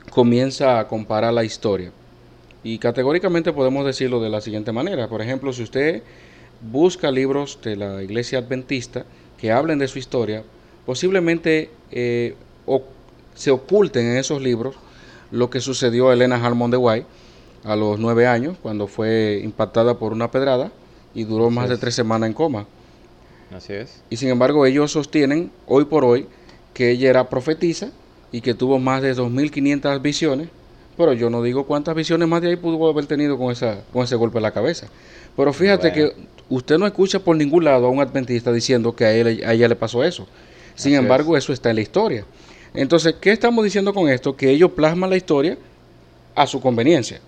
comienza 0.10 0.80
a 0.80 0.88
comparar 0.88 1.34
la 1.34 1.44
historia. 1.44 1.92
Y 2.64 2.78
categóricamente 2.80 3.54
podemos 3.54 3.86
decirlo 3.86 4.20
de 4.22 4.30
la 4.30 4.42
siguiente 4.42 4.72
manera. 4.72 5.08
Por 5.08 5.22
ejemplo, 5.22 5.54
si 5.54 5.64
usted 5.64 6.04
busca 6.62 7.12
libros 7.12 7.60
de 7.64 7.76
la 7.76 8.04
iglesia 8.04 8.40
adventista 8.40 9.06
que 9.38 9.52
hablen 9.52 9.80
de 9.80 9.88
su 9.88 10.00
historia, 10.00 10.44
posiblemente 10.86 11.70
eh, 11.92 12.36
o- 12.66 12.84
se 13.36 13.52
oculten 13.52 14.06
en 14.12 14.18
esos 14.18 14.42
libros 14.42 14.76
lo 15.32 15.50
que 15.50 15.60
sucedió 15.62 16.10
a 16.10 16.14
Elena 16.14 16.44
Harmon 16.44 16.72
de 16.72 16.78
White 16.78 17.08
a 17.64 17.76
los 17.76 18.00
nueve 18.00 18.28
años, 18.28 18.58
cuando 18.62 18.88
fue 18.88 19.42
impactada 19.44 19.98
por 19.98 20.14
una 20.14 20.32
pedrada 20.32 20.72
y 21.14 21.24
duró 21.26 21.50
Así 21.50 21.56
más 21.56 21.70
de 21.70 21.76
es. 21.76 21.80
tres 21.80 21.96
semanas 21.96 22.28
en 22.28 22.34
coma. 22.34 22.66
Así 23.56 23.74
es. 23.74 24.02
Y 24.10 24.18
sin 24.18 24.30
embargo 24.30 24.66
ellos 24.66 24.92
sostienen 24.92 25.52
hoy 25.66 25.86
por 25.86 26.04
hoy 26.06 26.28
que 26.74 26.92
ella 26.92 27.10
era 27.10 27.30
profetisa 27.30 27.92
y 28.32 28.42
que 28.42 28.54
tuvo 28.54 28.78
más 28.80 29.02
de 29.02 29.16
2.500 29.16 30.02
visiones, 30.02 30.50
pero 30.98 31.14
yo 31.14 31.30
no 31.30 31.42
digo 31.42 31.66
cuántas 31.66 31.96
visiones 31.96 32.28
más 32.28 32.42
de 32.42 32.50
ahí 32.50 32.56
pudo 32.56 32.90
haber 32.90 33.06
tenido 33.06 33.38
con, 33.38 33.52
esa, 33.52 33.82
con 33.94 34.04
ese 34.04 34.16
golpe 34.16 34.38
en 34.38 34.44
la 34.44 34.52
cabeza. 34.52 34.88
Pero 35.36 35.54
fíjate 35.54 35.92
Bueno. 35.92 36.12
que 36.14 36.28
usted 36.50 36.78
no 36.78 36.86
escucha 36.88 37.20
por 37.20 37.36
ningún 37.36 37.64
lado 37.66 37.88
a 37.88 37.90
un 37.90 38.00
adventista 38.02 38.52
diciendo 38.52 38.96
que 38.96 39.06
a, 39.06 39.14
él, 39.14 39.44
a 39.46 39.54
ella 39.54 39.68
le 39.68 39.76
pasó 39.76 40.04
eso. 40.04 40.28
Sin 40.76 40.94
Así 40.94 40.96
embargo, 40.96 41.38
eso 41.38 41.54
está 41.54 41.70
en 41.70 41.78
la 41.78 41.82
historia. 41.82 42.26
Entonces, 42.74 43.16
¿qué 43.20 43.32
estamos 43.32 43.64
diciendo 43.64 43.94
con 43.94 44.10
esto? 44.10 44.36
Que 44.36 44.50
ellos 44.50 44.72
plasman 44.72 45.10
la 45.10 45.18
historia 45.18 45.58
a 46.36 46.48
su 46.48 46.62
conveniencia. 46.62 47.22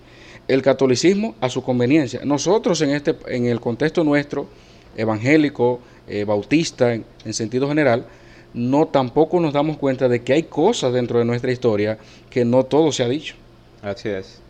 El 0.47 0.61
catolicismo 0.61 1.35
a 1.41 1.49
su 1.49 1.63
conveniencia. 1.63 2.21
Nosotros 2.23 2.81
en, 2.81 2.91
este, 2.91 3.15
en 3.27 3.45
el 3.45 3.59
contexto 3.59 4.03
nuestro, 4.03 4.47
evangélico, 4.95 5.79
eh, 6.07 6.23
bautista, 6.23 6.93
en, 6.93 7.05
en 7.23 7.33
sentido 7.33 7.67
general, 7.67 8.05
no 8.53 8.87
tampoco 8.87 9.39
nos 9.39 9.53
damos 9.53 9.77
cuenta 9.77 10.07
de 10.07 10.23
que 10.23 10.33
hay 10.33 10.43
cosas 10.43 10.93
dentro 10.93 11.19
de 11.19 11.25
nuestra 11.25 11.51
historia 11.51 11.97
que 12.29 12.45
no 12.45 12.63
todo 12.63 12.91
se 12.91 13.03
ha 13.03 13.07
dicho. 13.07 13.35
Así 13.81 14.09
es. 14.09 14.41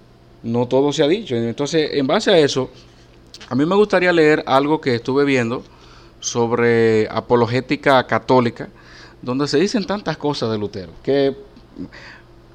No 0.41 0.67
todo 0.67 0.93
se 0.93 1.03
ha 1.03 1.07
dicho. 1.07 1.35
Entonces, 1.35 1.91
en 1.93 2.07
base 2.07 2.31
a 2.31 2.37
eso, 2.37 2.69
a 3.47 3.55
mí 3.55 3.65
me 3.65 3.75
gustaría 3.75 4.11
leer 4.13 4.43
algo 4.45 4.79
que 4.79 4.95
estuve 4.95 5.25
viendo 5.25 5.63
sobre 6.19 7.07
apologética 7.09 8.05
católica, 8.05 8.69
donde 9.21 9.47
se 9.47 9.57
dicen 9.57 9.85
tantas 9.85 10.17
cosas 10.17 10.51
de 10.51 10.57
Lutero, 10.57 10.91
que 11.03 11.35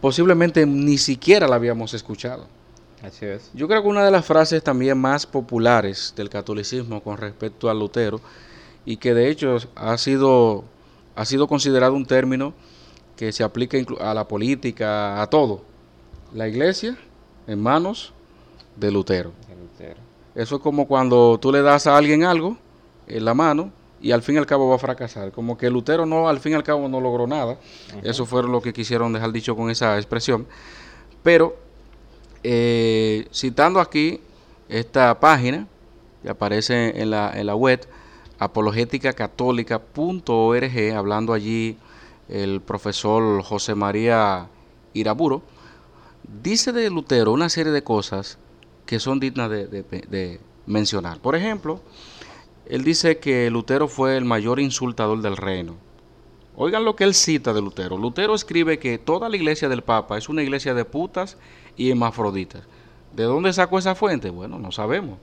posiblemente 0.01 0.67
ni 0.67 0.99
siquiera 0.99 1.49
la 1.49 1.57
habíamos 1.57 1.95
escuchado. 1.95 2.47
Así 3.03 3.27
es. 3.27 3.51
Yo 3.53 3.69
creo 3.69 3.83
que 3.83 3.89
una 3.89 4.05
de 4.05 4.11
las 4.11 4.25
frases 4.25 4.63
también 4.63 4.99
más 4.99 5.27
populares 5.27 6.15
del 6.17 6.31
catolicismo 6.31 7.03
con 7.03 7.19
respecto 7.19 7.69
a 7.69 7.75
Lutero, 7.75 8.21
y 8.87 8.97
que 8.97 9.15
de 9.15 9.31
hecho 9.31 9.57
ha 9.75 9.97
sido, 9.99 10.65
ha 11.17 11.25
sido 11.25 11.47
considerado 11.47 11.95
un 11.95 12.07
término 12.07 12.55
que 13.17 13.33
se 13.33 13.45
aplica 13.45 13.79
a 14.01 14.15
la 14.15 14.27
política, 14.27 15.23
a 15.23 15.27
todo. 15.29 15.63
La 16.33 16.49
iglesia 16.49 16.97
en 17.47 17.63
manos 17.63 18.13
de 18.77 18.91
Lutero. 18.91 19.33
Eso 20.35 20.57
es 20.57 20.63
como 20.63 20.89
cuando 20.89 21.39
tú 21.41 21.53
le 21.53 21.63
das 21.63 21.87
a 21.87 21.97
alguien 21.97 22.25
algo 22.25 22.57
en 23.07 23.25
la 23.25 23.35
mano 23.35 23.71
y 24.05 24.13
al 24.13 24.23
fin 24.23 24.35
y 24.35 24.39
al 24.39 24.45
cabo 24.45 24.69
va 24.69 24.75
a 24.77 24.79
fracasar. 24.79 25.33
Como 25.33 25.57
que 25.57 25.71
Lutero 25.71 26.05
no, 26.05 26.29
al 26.29 26.39
fin 26.39 26.53
y 26.53 26.57
al 26.57 26.63
cabo 26.63 26.87
no 26.89 27.01
logró 27.01 27.27
nada. 27.27 27.57
Eso 28.03 28.27
fue 28.27 28.43
lo 28.43 28.61
que 28.61 28.75
quisieron 28.75 29.15
dejar 29.15 29.33
dicho 29.33 29.57
con 29.57 29.71
esa 29.71 29.97
expresión. 29.97 30.47
Pero, 31.23 31.57
eh, 32.43 33.27
citando 33.33 33.81
aquí 33.81 34.21
esta 34.69 35.19
página 35.19 35.67
que 36.23 36.29
aparece 36.29 37.01
en 37.01 37.09
la, 37.11 37.33
en 37.35 37.47
la 37.47 37.55
web, 37.55 37.81
apologéticacatólica.org, 38.39 40.95
hablando 40.95 41.33
allí 41.33 41.79
el 42.29 42.61
profesor 42.61 43.43
José 43.43 43.75
María 43.75 44.49
Iraburo, 44.93 45.41
dice 46.43 46.73
de 46.73 46.91
Lutero 46.91 47.33
una 47.33 47.49
serie 47.49 47.73
de 47.73 47.83
cosas 47.83 48.37
que 48.85 49.01
son 49.01 49.19
dignas 49.19 49.49
de, 49.49 50.41
mencionar. 50.67 51.21
Por 51.21 51.37
ejemplo, 51.37 51.81
él 52.67 52.85
dice 52.85 53.19
que 53.19 53.51
Lutero 53.51 53.89
fue 53.89 54.17
el 54.17 54.25
mayor 54.25 54.61
insultador 54.61 55.21
del 55.21 55.37
reino. 55.37 55.77
Oigan 56.57 56.85
lo 56.85 56.95
que 56.97 57.05
él 57.05 57.15
cita 57.15 57.53
de 57.53 57.61
Lutero. 57.61 57.99
Lutero 57.99 58.35
escribe 58.35 58.79
que 58.79 58.99
toda 58.99 59.29
la 59.29 59.37
iglesia 59.37 59.69
del 59.69 59.83
Papa 59.83 60.17
es 60.17 60.29
una 60.29 60.43
iglesia 60.43 60.73
de 60.73 60.85
putas 60.85 61.37
y 61.77 61.91
hermafroditas. 61.91 62.63
¿De 63.15 63.25
dónde 63.25 63.53
sacó 63.53 63.79
esa 63.79 63.95
fuente? 63.95 64.31
Bueno, 64.31 64.59
no 64.59 64.71
sabemos. 64.73 65.19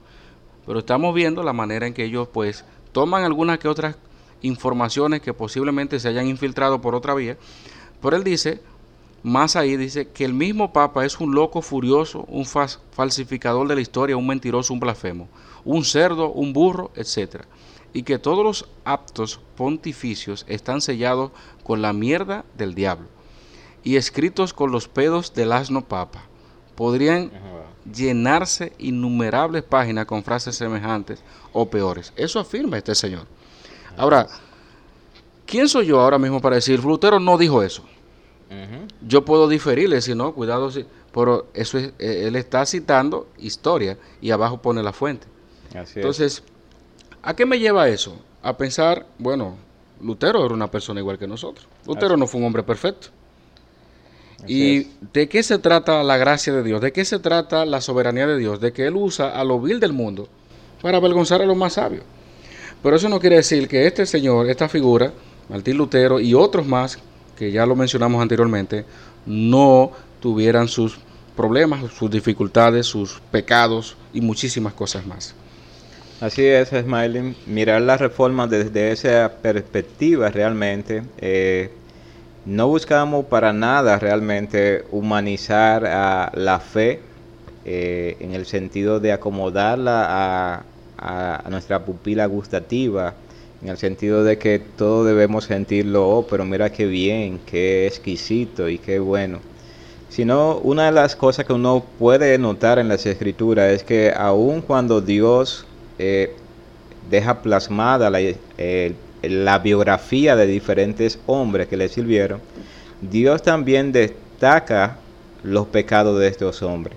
Pero 0.66 0.80
estamos 0.80 1.14
viendo 1.14 1.42
la 1.42 1.52
manera 1.52 1.86
en 1.86 1.94
que 1.94 2.04
ellos 2.04 2.28
pues 2.32 2.64
toman 2.92 3.24
algunas 3.24 3.58
que 3.58 3.68
otras 3.68 3.96
informaciones 4.42 5.22
que 5.22 5.32
posiblemente 5.34 5.98
se 5.98 6.08
hayan 6.08 6.28
infiltrado 6.28 6.80
por 6.80 6.94
otra 6.94 7.14
vía. 7.14 7.38
Pero 8.00 8.16
él 8.16 8.24
dice 8.24 8.60
más 9.22 9.54
ahí 9.54 9.76
dice 9.76 10.08
que 10.08 10.24
el 10.24 10.34
mismo 10.34 10.72
Papa 10.72 11.04
es 11.04 11.20
un 11.20 11.34
loco 11.34 11.62
furioso, 11.62 12.24
un 12.28 12.44
falsificador 12.44 13.68
de 13.68 13.76
la 13.76 13.80
historia, 13.80 14.16
un 14.16 14.26
mentiroso, 14.26 14.72
un 14.74 14.80
blasfemo, 14.80 15.28
un 15.64 15.84
cerdo, 15.84 16.32
un 16.32 16.52
burro, 16.52 16.90
etc. 16.94 17.44
Y 17.92 18.02
que 18.02 18.18
todos 18.18 18.44
los 18.44 18.68
actos 18.84 19.40
pontificios 19.56 20.44
están 20.48 20.80
sellados 20.80 21.30
con 21.62 21.82
la 21.82 21.92
mierda 21.92 22.44
del 22.56 22.74
diablo 22.74 23.08
y 23.84 23.96
escritos 23.96 24.52
con 24.52 24.70
los 24.70 24.88
pedos 24.88 25.34
del 25.34 25.52
asno 25.52 25.82
Papa. 25.82 26.24
Podrían 26.74 27.30
llenarse 27.92 28.72
innumerables 28.78 29.62
páginas 29.62 30.06
con 30.06 30.22
frases 30.22 30.56
semejantes 30.56 31.22
o 31.52 31.68
peores. 31.68 32.12
Eso 32.16 32.40
afirma 32.40 32.78
este 32.78 32.94
señor. 32.94 33.26
Ahora, 33.96 34.26
¿quién 35.46 35.68
soy 35.68 35.86
yo 35.86 36.00
ahora 36.00 36.18
mismo 36.18 36.40
para 36.40 36.56
decir, 36.56 36.82
Lutero 36.82 37.20
no 37.20 37.36
dijo 37.36 37.62
eso? 37.62 37.84
Yo 39.00 39.24
puedo 39.24 39.48
diferirle, 39.48 40.02
si 40.02 40.14
no, 40.14 40.34
cuidado, 40.34 40.70
si, 40.70 40.84
pero 41.12 41.46
eso 41.54 41.78
es, 41.78 41.94
eh, 41.98 42.24
él 42.26 42.36
está 42.36 42.66
citando 42.66 43.26
historia 43.38 43.96
y 44.20 44.30
abajo 44.30 44.60
pone 44.60 44.82
la 44.82 44.92
fuente. 44.92 45.26
Entonces, 45.74 46.42
¿a 47.22 47.34
qué 47.34 47.46
me 47.46 47.58
lleva 47.58 47.88
eso? 47.88 48.16
A 48.42 48.56
pensar, 48.56 49.06
bueno, 49.18 49.56
Lutero 50.00 50.44
era 50.44 50.54
una 50.54 50.70
persona 50.70 51.00
igual 51.00 51.18
que 51.18 51.26
nosotros. 51.26 51.66
Lutero 51.86 52.16
no 52.16 52.26
fue 52.26 52.40
un 52.40 52.46
hombre 52.46 52.62
perfecto. 52.62 53.08
¿Y 54.46 54.88
de 55.12 55.28
qué 55.28 55.42
se 55.42 55.58
trata 55.58 56.02
la 56.02 56.16
gracia 56.16 56.52
de 56.52 56.62
Dios? 56.64 56.80
¿De 56.80 56.92
qué 56.92 57.04
se 57.04 57.20
trata 57.20 57.64
la 57.64 57.80
soberanía 57.80 58.26
de 58.26 58.38
Dios? 58.38 58.60
De 58.60 58.72
que 58.72 58.86
Él 58.86 58.96
usa 58.96 59.38
a 59.38 59.44
lo 59.44 59.60
vil 59.60 59.78
del 59.78 59.92
mundo 59.92 60.28
para 60.80 60.98
avergonzar 60.98 61.40
a 61.42 61.46
los 61.46 61.56
más 61.56 61.74
sabios. 61.74 62.02
Pero 62.82 62.96
eso 62.96 63.08
no 63.08 63.20
quiere 63.20 63.36
decir 63.36 63.68
que 63.68 63.86
este 63.86 64.04
señor, 64.04 64.50
esta 64.50 64.68
figura, 64.68 65.12
Martín 65.48 65.76
Lutero 65.76 66.18
y 66.18 66.34
otros 66.34 66.66
más 66.66 66.98
que 67.36 67.52
ya 67.52 67.64
lo 67.64 67.76
mencionamos 67.76 68.20
anteriormente, 68.20 68.84
no 69.26 69.92
tuvieran 70.20 70.66
sus 70.66 70.98
problemas, 71.36 71.92
sus 71.92 72.10
dificultades, 72.10 72.86
sus 72.86 73.20
pecados 73.30 73.96
y 74.12 74.20
muchísimas 74.20 74.74
cosas 74.74 75.06
más. 75.06 75.34
Así 76.22 76.46
es, 76.46 76.68
Smiling. 76.68 77.34
Mirar 77.46 77.82
la 77.82 77.96
reforma 77.96 78.46
desde 78.46 78.92
esa 78.92 79.32
perspectiva 79.42 80.30
realmente. 80.30 81.02
Eh, 81.18 81.68
no 82.46 82.68
buscamos 82.68 83.24
para 83.24 83.52
nada 83.52 83.98
realmente 83.98 84.84
humanizar 84.92 85.84
a 85.84 86.30
la 86.36 86.60
fe 86.60 87.00
eh, 87.64 88.16
en 88.20 88.34
el 88.34 88.46
sentido 88.46 89.00
de 89.00 89.10
acomodarla 89.10 90.64
a 90.96 91.50
nuestra 91.50 91.84
pupila 91.84 92.26
gustativa 92.26 93.14
en 93.60 93.68
el 93.70 93.76
sentido 93.76 94.22
de 94.22 94.38
que 94.38 94.60
todos 94.60 95.04
debemos 95.04 95.46
sentirlo, 95.46 96.08
oh, 96.08 96.26
pero 96.28 96.44
mira 96.44 96.70
qué 96.70 96.86
bien, 96.86 97.40
qué 97.44 97.88
exquisito 97.88 98.68
y 98.68 98.78
qué 98.78 99.00
bueno. 99.00 99.40
Sino 100.08 100.58
una 100.58 100.86
de 100.86 100.92
las 100.92 101.16
cosas 101.16 101.46
que 101.46 101.52
uno 101.52 101.84
puede 101.98 102.38
notar 102.38 102.78
en 102.78 102.86
las 102.86 103.06
escrituras 103.06 103.72
es 103.72 103.82
que 103.82 104.12
aun 104.16 104.60
cuando 104.60 105.00
Dios 105.00 105.66
eh, 106.04 106.34
deja 107.08 107.42
plasmada 107.42 108.10
la, 108.10 108.18
eh, 108.20 108.94
la 109.22 109.60
biografía 109.60 110.34
de 110.34 110.48
diferentes 110.48 111.20
hombres 111.26 111.68
que 111.68 111.76
le 111.76 111.88
sirvieron, 111.88 112.40
Dios 113.00 113.40
también 113.42 113.92
destaca 113.92 114.96
los 115.44 115.68
pecados 115.68 116.18
de 116.18 116.26
estos 116.26 116.60
hombres. 116.62 116.96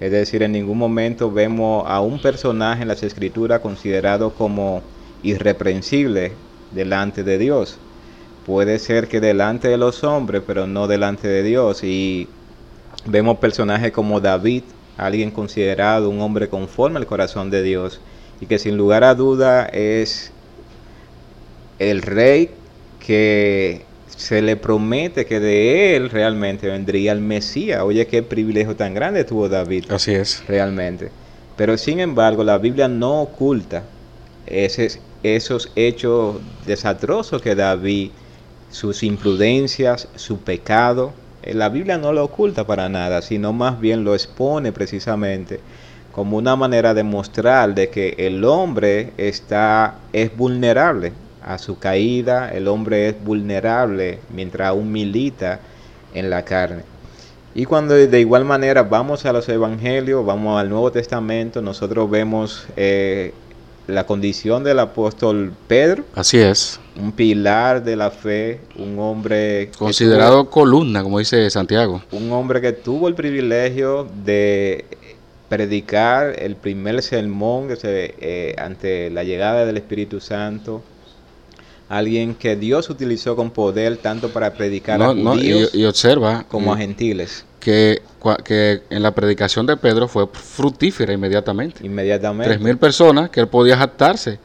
Es 0.00 0.10
decir, 0.10 0.42
en 0.42 0.52
ningún 0.52 0.78
momento 0.78 1.30
vemos 1.30 1.84
a 1.86 2.00
un 2.00 2.18
personaje 2.22 2.80
en 2.80 2.88
las 2.88 3.02
escrituras 3.02 3.60
considerado 3.60 4.32
como 4.32 4.80
irreprensible 5.22 6.32
delante 6.70 7.22
de 7.22 7.36
Dios. 7.36 7.76
Puede 8.46 8.78
ser 8.78 9.06
que 9.08 9.20
delante 9.20 9.68
de 9.68 9.76
los 9.76 10.02
hombres, 10.02 10.42
pero 10.46 10.66
no 10.66 10.86
delante 10.86 11.28
de 11.28 11.42
Dios. 11.42 11.84
Y 11.84 12.26
vemos 13.04 13.36
personajes 13.36 13.92
como 13.92 14.18
David, 14.18 14.62
alguien 14.96 15.30
considerado 15.30 16.08
un 16.08 16.22
hombre 16.22 16.48
conforme 16.48 16.98
al 16.98 17.06
corazón 17.06 17.50
de 17.50 17.62
Dios, 17.62 18.00
y 18.40 18.46
que 18.46 18.58
sin 18.58 18.76
lugar 18.76 19.04
a 19.04 19.14
duda 19.14 19.66
es 19.66 20.32
el 21.78 22.02
rey 22.02 22.50
que 22.98 23.82
se 24.20 24.42
le 24.42 24.56
promete 24.56 25.24
que 25.24 25.40
de 25.40 25.96
él 25.96 26.10
realmente 26.10 26.68
vendría 26.68 27.12
el 27.12 27.20
Mesías. 27.20 27.82
Oye, 27.82 28.06
qué 28.06 28.22
privilegio 28.22 28.76
tan 28.76 28.94
grande 28.94 29.24
tuvo 29.24 29.48
David. 29.48 29.90
Así 29.90 30.12
es. 30.12 30.42
Realmente. 30.46 31.10
Pero 31.56 31.76
sin 31.76 32.00
embargo, 32.00 32.44
la 32.44 32.58
Biblia 32.58 32.88
no 32.88 33.22
oculta 33.22 33.82
ese, 34.46 35.00
esos 35.22 35.70
hechos 35.74 36.36
desastrosos 36.66 37.40
que 37.40 37.54
David, 37.54 38.10
sus 38.70 39.02
imprudencias, 39.02 40.08
su 40.16 40.38
pecado. 40.38 41.12
Eh, 41.42 41.54
la 41.54 41.70
Biblia 41.70 41.98
no 41.98 42.12
lo 42.12 42.24
oculta 42.24 42.66
para 42.66 42.88
nada, 42.88 43.22
sino 43.22 43.52
más 43.52 43.80
bien 43.80 44.04
lo 44.04 44.14
expone 44.14 44.72
precisamente 44.72 45.60
como 46.12 46.36
una 46.36 46.56
manera 46.56 46.94
de 46.94 47.02
mostrar 47.02 47.74
de 47.74 47.88
que 47.88 48.14
el 48.18 48.44
hombre 48.44 49.12
está 49.16 49.96
es 50.12 50.36
vulnerable 50.36 51.12
a 51.42 51.58
su 51.58 51.78
caída, 51.78 52.50
el 52.50 52.68
hombre 52.68 53.08
es 53.08 53.24
vulnerable 53.24 54.18
mientras 54.34 54.68
aún 54.68 54.90
milita 54.92 55.60
en 56.14 56.30
la 56.30 56.44
carne. 56.44 56.82
Y 57.54 57.64
cuando 57.64 57.94
de 57.94 58.20
igual 58.20 58.44
manera 58.44 58.82
vamos 58.84 59.26
a 59.26 59.32
los 59.32 59.48
evangelios, 59.48 60.24
vamos 60.24 60.60
al 60.60 60.68
Nuevo 60.68 60.92
Testamento, 60.92 61.60
nosotros 61.60 62.08
vemos 62.08 62.66
eh, 62.76 63.32
la 63.88 64.06
condición 64.06 64.62
del 64.62 64.78
apóstol 64.78 65.52
Pedro. 65.66 66.04
Así 66.14 66.38
es. 66.38 66.78
Un 66.96 67.10
pilar 67.10 67.82
de 67.82 67.96
la 67.96 68.10
fe, 68.10 68.60
un 68.76 68.98
hombre... 68.98 69.70
Considerado 69.76 70.48
columna, 70.48 71.02
como 71.02 71.18
dice 71.18 71.50
Santiago. 71.50 72.02
Un 72.12 72.30
hombre 72.30 72.60
que 72.60 72.72
tuvo 72.72 73.08
el 73.08 73.14
privilegio 73.14 74.06
de 74.24 74.84
predicar 75.50 76.36
el 76.38 76.56
primer 76.56 77.02
sermón 77.02 77.68
que 77.68 77.76
se, 77.76 78.14
eh, 78.20 78.54
ante 78.56 79.10
la 79.10 79.24
llegada 79.24 79.66
del 79.66 79.76
Espíritu 79.76 80.20
Santo. 80.20 80.82
Alguien 81.90 82.36
que 82.36 82.56
Dios 82.56 82.88
utilizó 82.88 83.36
con 83.36 83.50
poder 83.50 83.98
tanto 83.98 84.30
para 84.30 84.54
predicar 84.54 85.02
a 85.02 85.08
judíos 85.08 85.74
y, 85.74 85.84
observa, 85.84 86.46
como 86.48 86.72
a 86.72 86.78
gentiles 86.78 87.44
que, 87.60 88.00
que 88.44 88.82
en 88.90 89.02
la 89.02 89.12
predicación 89.12 89.66
de 89.66 89.76
Pedro 89.76 90.08
fue 90.08 90.26
fructífera 90.32 91.12
inmediatamente. 91.12 91.84
Inmediatamente. 91.86 92.48
Tres 92.48 92.60
mil 92.60 92.78
personas 92.78 93.30
que 93.30 93.40
él 93.40 93.48
podía 93.48 93.76
jactarse. 93.76 94.38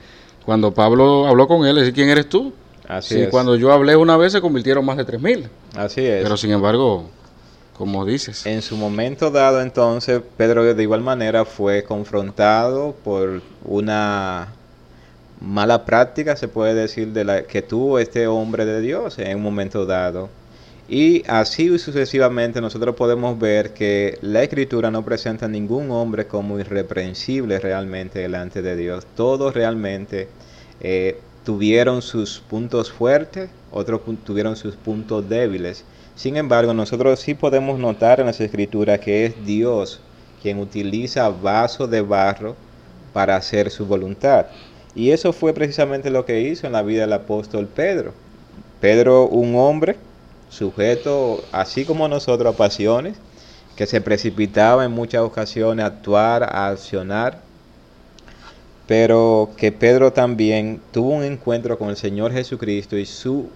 Cuando 0.43 0.73
Pablo 0.73 1.25
habló 1.27 1.47
con 1.47 1.65
él, 1.65 1.75
le 1.75 1.93
¿quién 1.93 2.09
eres 2.09 2.29
tú? 2.29 2.53
Así 2.87 3.21
es. 3.21 3.29
Cuando 3.29 3.55
yo 3.55 3.71
hablé 3.71 3.95
una 3.95 4.17
vez 4.17 4.33
se 4.33 4.41
convirtieron 4.41 4.85
más 4.85 4.97
de 4.97 5.05
tres 5.05 5.19
mil. 5.19 5.47
Así 5.75 6.01
es. 6.01 6.21
Pero 6.21 6.37
sin 6.37 6.51
embargo, 6.51 7.09
como 7.77 8.05
dices. 8.05 8.45
En 8.45 8.61
su 8.61 8.77
momento 8.77 9.31
dado 9.31 9.61
entonces, 9.61 10.21
Pedro 10.37 10.73
de 10.73 10.83
igual 10.83 11.01
manera 11.01 11.45
fue 11.45 11.83
confrontado 11.83 12.95
por 13.03 13.41
una 13.63 14.53
mala 15.41 15.85
práctica, 15.85 16.35
se 16.35 16.47
puede 16.47 16.73
decir, 16.73 17.09
de 17.09 17.25
la 17.25 17.43
que 17.43 17.61
tuvo 17.61 17.99
este 17.99 18.27
hombre 18.27 18.65
de 18.65 18.81
Dios 18.81 19.19
en 19.19 19.37
un 19.37 19.43
momento 19.43 19.85
dado 19.85 20.29
y 20.87 21.23
así 21.27 21.79
sucesivamente 21.79 22.61
nosotros 22.61 22.95
podemos 22.95 23.39
ver 23.39 23.73
que 23.73 24.19
la 24.21 24.43
escritura 24.43 24.91
no 24.91 25.03
presenta 25.03 25.47
ningún 25.47 25.89
hombre 25.89 26.27
como 26.27 26.59
irreprensible 26.59 27.59
realmente 27.59 28.19
delante 28.19 28.61
de 28.61 28.75
Dios. 28.75 29.07
Todos 29.15 29.55
realmente 29.55 30.27
eh, 30.81 31.19
tuvieron 31.43 32.03
sus 32.03 32.39
puntos 32.39 32.91
fuertes, 32.91 33.49
otros 33.71 34.01
tuvieron 34.23 34.55
sus 34.55 34.75
puntos 34.75 35.27
débiles. 35.27 35.83
Sin 36.15 36.37
embargo, 36.37 36.73
nosotros 36.73 37.19
sí 37.19 37.33
podemos 37.33 37.77
notar 37.77 38.19
en 38.19 38.27
las 38.27 38.39
escrituras 38.39 38.99
que 38.99 39.25
es 39.25 39.45
Dios 39.45 39.99
quien 40.41 40.59
utiliza 40.59 41.29
vasos 41.29 41.89
de 41.89 42.01
barro 42.01 42.55
para 43.13 43.35
hacer 43.35 43.71
su 43.71 43.85
voluntad. 43.85 44.45
Y 44.93 45.11
eso 45.11 45.33
fue 45.33 45.53
precisamente 45.53 46.09
lo 46.09 46.23
que 46.23 46.41
hizo 46.41 46.67
en 46.67 46.73
la 46.73 46.83
vida 46.83 47.01
del 47.01 47.13
apóstol 47.13 47.67
Pedro. 47.67 48.13
Pedro, 48.79 49.27
un 49.27 49.55
hombre 49.55 49.97
sujeto, 50.49 51.43
así 51.51 51.83
como 51.83 52.07
nosotros, 52.07 52.53
a 52.53 52.57
pasiones, 52.57 53.17
que 53.75 53.87
se 53.87 54.01
precipitaba 54.01 54.85
en 54.85 54.91
muchas 54.91 55.21
ocasiones 55.21 55.83
a 55.83 55.87
actuar, 55.87 56.43
a 56.43 56.67
accionar, 56.67 57.41
pero 58.87 59.49
que 59.57 59.71
Pedro 59.71 60.13
también 60.13 60.79
tuvo 60.91 61.09
un 61.09 61.23
encuentro 61.23 61.77
con 61.77 61.89
el 61.89 61.97
Señor 61.97 62.31
Jesucristo 62.31 62.97
y 62.97 63.05
su 63.05 63.49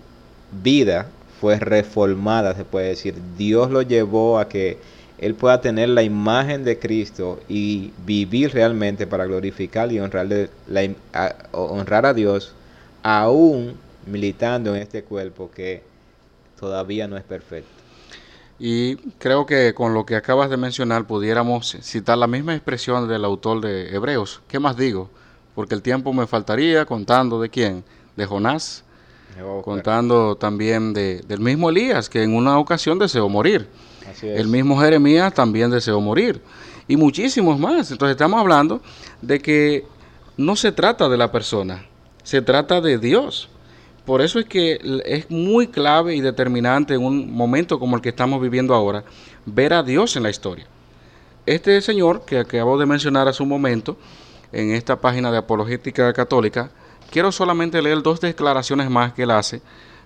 vida 0.63 1.07
fue 1.39 1.57
reformada, 1.57 2.55
se 2.55 2.65
puede 2.65 2.89
decir. 2.89 3.15
Dios 3.37 3.71
lo 3.71 3.81
llevó 3.81 4.39
a 4.39 4.49
que 4.49 4.77
él 5.17 5.35
pueda 5.35 5.61
tener 5.61 5.89
la 5.89 6.03
imagen 6.03 6.63
de 6.63 6.79
Cristo 6.79 7.39
y 7.47 7.91
vivir 8.05 8.53
realmente 8.53 9.07
para 9.07 9.25
glorificar 9.25 9.91
y 9.91 9.99
honrarle, 9.99 10.49
a, 11.13 11.35
honrar 11.51 12.05
a 12.05 12.13
Dios, 12.13 12.53
aún 13.03 13.75
militando 14.05 14.75
en 14.75 14.81
este 14.81 15.03
cuerpo 15.03 15.51
que 15.53 15.83
todavía 16.59 17.07
no 17.07 17.17
es 17.17 17.23
perfecto. 17.23 17.69
Y 18.57 18.97
creo 19.17 19.45
que 19.45 19.73
con 19.73 19.93
lo 19.93 20.05
que 20.05 20.15
acabas 20.15 20.49
de 20.49 20.57
mencionar 20.57 21.07
pudiéramos 21.07 21.77
citar 21.81 22.17
la 22.17 22.27
misma 22.27 22.55
expresión 22.55 23.07
del 23.07 23.23
autor 23.23 23.61
de 23.61 23.95
Hebreos. 23.95 24.41
¿Qué 24.49 24.59
más 24.59 24.75
digo? 24.75 25.09
Porque 25.55 25.75
el 25.75 25.81
tiempo 25.81 26.11
me 26.11 26.27
faltaría 26.27 26.85
contando 26.85 27.39
de 27.39 27.49
quién, 27.49 27.85
de 28.17 28.25
Jonás, 28.25 28.83
contando 29.63 30.35
también 30.35 30.93
de, 30.93 31.21
del 31.27 31.39
mismo 31.39 31.69
Elías, 31.69 32.09
que 32.09 32.23
en 32.23 32.35
una 32.35 32.57
ocasión 32.57 32.99
deseó 32.99 33.29
morir. 33.29 33.67
El 34.21 34.47
mismo 34.47 34.79
Jeremías 34.79 35.33
también 35.33 35.69
deseó 35.69 36.01
morir. 36.01 36.41
Y 36.87 36.97
muchísimos 36.97 37.59
más. 37.59 37.91
Entonces 37.91 38.15
estamos 38.15 38.39
hablando 38.39 38.81
de 39.21 39.39
que 39.39 39.85
no 40.37 40.55
se 40.55 40.71
trata 40.71 41.09
de 41.09 41.17
la 41.17 41.31
persona, 41.31 41.85
se 42.23 42.41
trata 42.41 42.81
de 42.81 42.97
Dios. 42.97 43.49
Por 44.05 44.21
eso 44.21 44.39
es 44.39 44.45
que 44.45 44.79
es 45.05 45.29
muy 45.29 45.67
clave 45.67 46.15
y 46.15 46.21
determinante 46.21 46.95
en 46.95 47.03
un 47.03 47.31
momento 47.31 47.77
como 47.77 47.95
el 47.95 48.01
que 48.01 48.09
estamos 48.09 48.41
viviendo 48.41 48.73
ahora, 48.73 49.03
ver 49.45 49.73
a 49.73 49.83
Dios 49.83 50.15
en 50.15 50.23
la 50.23 50.29
historia. 50.29 50.65
Este 51.45 51.79
señor 51.81 52.25
que 52.25 52.39
acabo 52.39 52.77
de 52.79 52.85
mencionar 52.85 53.27
hace 53.27 53.43
un 53.43 53.49
momento, 53.49 53.97
en 54.51 54.71
esta 54.71 54.99
página 54.99 55.31
de 55.31 55.37
Apologética 55.37 56.11
Católica, 56.13 56.71
quiero 57.09 57.31
solamente 57.31 57.81
leer 57.81 58.01
dos 58.01 58.21
declaraciones 58.21 58.89
más 58.89 59.13
que 59.13 59.23
él 59.23 59.31
hace 59.31 59.61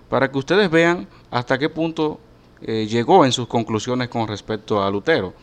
para 0.08 0.30
que 0.30 0.38
ustedes 0.38 0.70
vean 0.70 1.08
hasta 1.30 1.58
qué 1.58 1.68
punto 1.68 2.20
eh, 2.60 2.86
llegó 2.88 3.24
en 3.24 3.32
sus 3.32 3.46
conclusiones 3.46 4.08
con 4.08 4.28
respecto 4.28 4.82
a 4.82 4.90
Lutero. 4.90 5.34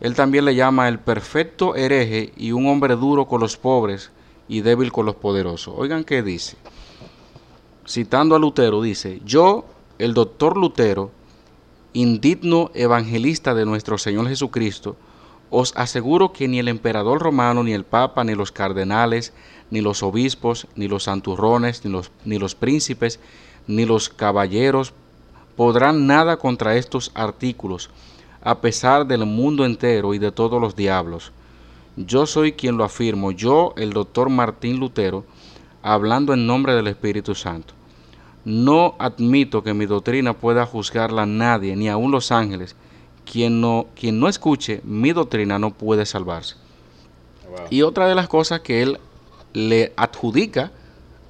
Él 0.00 0.14
también 0.14 0.44
le 0.44 0.54
llama 0.54 0.88
el 0.88 0.98
perfecto 0.98 1.76
hereje 1.76 2.32
y 2.36 2.52
un 2.52 2.66
hombre 2.66 2.96
duro 2.96 3.26
con 3.26 3.40
los 3.40 3.56
pobres 3.56 4.10
y 4.48 4.62
débil 4.62 4.90
con 4.90 5.06
los 5.06 5.14
poderosos. 5.14 5.74
Oigan 5.76 6.04
qué 6.04 6.22
dice 6.22 6.56
citando 7.90 8.36
a 8.36 8.38
Lutero, 8.38 8.80
dice, 8.82 9.20
yo, 9.24 9.64
el 9.98 10.14
doctor 10.14 10.56
Lutero, 10.56 11.10
indigno 11.92 12.70
evangelista 12.74 13.52
de 13.52 13.66
nuestro 13.66 13.98
Señor 13.98 14.28
Jesucristo, 14.28 14.96
os 15.50 15.72
aseguro 15.76 16.32
que 16.32 16.46
ni 16.46 16.60
el 16.60 16.68
emperador 16.68 17.20
romano, 17.20 17.64
ni 17.64 17.72
el 17.72 17.84
papa, 17.84 18.22
ni 18.22 18.36
los 18.36 18.52
cardenales, 18.52 19.32
ni 19.70 19.80
los 19.80 20.02
obispos, 20.02 20.66
ni 20.74 20.88
los 20.88 21.04
santurrones, 21.04 21.84
ni 21.84 21.90
los, 21.90 22.10
ni 22.24 22.38
los 22.38 22.54
príncipes, 22.54 23.20
ni 23.66 23.84
los 23.84 24.08
caballeros 24.08 24.92
podrán 25.56 26.06
nada 26.06 26.38
contra 26.38 26.76
estos 26.76 27.10
artículos, 27.14 27.90
a 28.42 28.60
pesar 28.60 29.06
del 29.06 29.26
mundo 29.26 29.64
entero 29.64 30.14
y 30.14 30.18
de 30.18 30.32
todos 30.32 30.60
los 30.60 30.74
diablos. 30.74 31.32
Yo 31.96 32.26
soy 32.26 32.52
quien 32.52 32.76
lo 32.76 32.84
afirmo, 32.84 33.30
yo, 33.30 33.74
el 33.76 33.92
doctor 33.92 34.30
Martín 34.30 34.80
Lutero, 34.80 35.24
hablando 35.82 36.32
en 36.32 36.46
nombre 36.46 36.74
del 36.74 36.86
Espíritu 36.86 37.34
Santo. 37.34 37.74
No 38.44 38.94
admito 38.98 39.62
que 39.62 39.74
mi 39.74 39.84
doctrina 39.86 40.32
pueda 40.32 40.64
juzgarla 40.64 41.22
a 41.22 41.26
nadie, 41.26 41.76
ni 41.76 41.88
aun 41.88 42.10
los 42.10 42.32
ángeles. 42.32 42.74
Quien 43.30 43.60
no, 43.60 43.86
quien 43.94 44.18
no 44.18 44.28
escuche 44.28 44.80
mi 44.82 45.12
doctrina 45.12 45.58
no 45.58 45.72
puede 45.72 46.06
salvarse. 46.06 46.56
Y 47.68 47.82
otra 47.82 48.08
de 48.08 48.14
las 48.14 48.28
cosas 48.28 48.60
que 48.60 48.82
él 48.82 48.98
le 49.52 49.92
adjudica 49.96 50.72